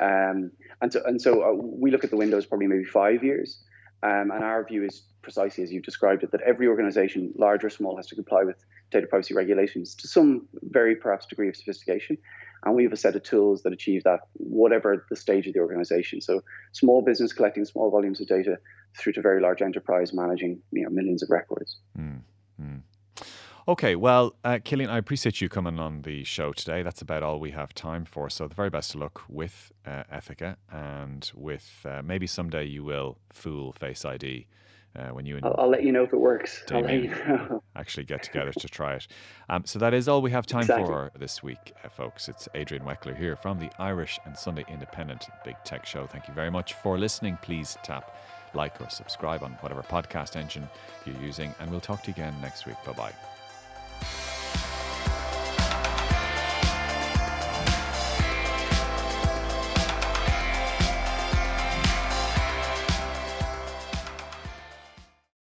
Um, 0.00 0.52
and 0.80 0.92
so, 0.92 1.02
and 1.04 1.20
so 1.20 1.42
uh, 1.42 1.52
we 1.54 1.90
look 1.90 2.04
at 2.04 2.10
the 2.10 2.16
windows 2.16 2.46
probably 2.46 2.66
maybe 2.66 2.84
five 2.84 3.24
years. 3.24 3.58
Um, 4.02 4.30
and 4.30 4.44
our 4.44 4.64
view 4.64 4.84
is 4.84 5.02
precisely 5.22 5.64
as 5.64 5.72
you've 5.72 5.84
described 5.84 6.22
it 6.22 6.30
that 6.30 6.40
every 6.42 6.68
organization, 6.68 7.32
large 7.36 7.64
or 7.64 7.70
small, 7.70 7.96
has 7.96 8.06
to 8.08 8.14
comply 8.14 8.44
with 8.44 8.64
data 8.90 9.06
privacy 9.06 9.34
regulations 9.34 9.94
to 9.96 10.08
some 10.08 10.46
very 10.62 10.96
perhaps 10.96 11.26
degree 11.26 11.48
of 11.48 11.56
sophistication. 11.56 12.18
And 12.64 12.74
we 12.74 12.82
have 12.82 12.92
a 12.92 12.96
set 12.96 13.14
of 13.14 13.22
tools 13.22 13.62
that 13.62 13.72
achieve 13.72 14.02
that, 14.04 14.20
whatever 14.34 15.06
the 15.10 15.16
stage 15.16 15.46
of 15.46 15.54
the 15.54 15.60
organization. 15.60 16.20
So, 16.20 16.42
small 16.72 17.02
business 17.02 17.32
collecting 17.32 17.64
small 17.64 17.90
volumes 17.90 18.20
of 18.20 18.26
data 18.26 18.58
through 18.96 19.12
to 19.12 19.22
very 19.22 19.40
large 19.40 19.62
enterprise 19.62 20.12
managing 20.12 20.60
you 20.72 20.82
know, 20.82 20.90
millions 20.90 21.22
of 21.22 21.30
records. 21.30 21.76
Mm, 21.96 22.22
mm. 22.60 22.82
Okay, 23.68 23.94
well, 23.94 24.34
uh, 24.44 24.58
Cillian, 24.64 24.88
I 24.88 24.98
appreciate 24.98 25.40
you 25.40 25.48
coming 25.48 25.78
on 25.78 26.02
the 26.02 26.24
show 26.24 26.52
today. 26.52 26.82
That's 26.82 27.02
about 27.02 27.22
all 27.22 27.38
we 27.38 27.50
have 27.50 27.74
time 27.74 28.04
for. 28.04 28.28
So, 28.28 28.48
the 28.48 28.54
very 28.54 28.70
best 28.70 28.94
of 28.94 29.02
luck 29.02 29.22
with 29.28 29.70
uh, 29.86 30.02
Ethyca 30.12 30.56
and 30.72 31.30
with 31.34 31.84
uh, 31.84 32.02
maybe 32.02 32.26
someday 32.26 32.64
you 32.64 32.82
will 32.82 33.18
fool 33.30 33.72
Face 33.72 34.04
ID. 34.04 34.46
Uh, 34.96 35.08
when 35.08 35.26
you 35.26 35.36
and 35.36 35.44
I'll, 35.44 35.54
I'll, 35.58 35.70
let 35.70 35.84
you 35.84 35.92
know 35.92 36.02
if 36.02 36.12
it 36.12 36.18
works. 36.18 36.62
actually 37.76 38.04
get 38.04 38.22
together 38.22 38.52
to 38.52 38.68
try 38.68 38.94
it. 38.94 39.06
Um, 39.48 39.64
so 39.64 39.78
that 39.78 39.94
is 39.94 40.08
all 40.08 40.22
we 40.22 40.30
have 40.30 40.46
time 40.46 40.62
exactly. 40.62 40.86
for 40.86 41.12
this 41.16 41.42
week, 41.42 41.72
uh, 41.84 41.88
folks. 41.88 42.28
It's 42.28 42.48
Adrian 42.54 42.84
Weckler 42.84 43.16
here 43.16 43.36
from 43.36 43.58
the 43.58 43.70
Irish 43.78 44.18
and 44.24 44.36
Sunday 44.36 44.64
Independent 44.68 45.26
Big 45.44 45.56
Tech 45.64 45.86
Show. 45.86 46.06
Thank 46.06 46.26
you 46.26 46.34
very 46.34 46.50
much 46.50 46.74
for 46.74 46.98
listening. 46.98 47.38
Please 47.42 47.76
tap 47.84 48.16
like 48.54 48.80
or 48.80 48.88
subscribe 48.88 49.42
on 49.42 49.52
whatever 49.60 49.82
podcast 49.82 50.36
engine 50.36 50.68
you're 51.04 51.20
using, 51.20 51.54
and 51.60 51.70
we'll 51.70 51.80
talk 51.80 52.02
to 52.02 52.08
you 52.08 52.14
again 52.14 52.34
next 52.40 52.66
week. 52.66 52.76
Bye 52.84 52.92
bye. 52.92 53.37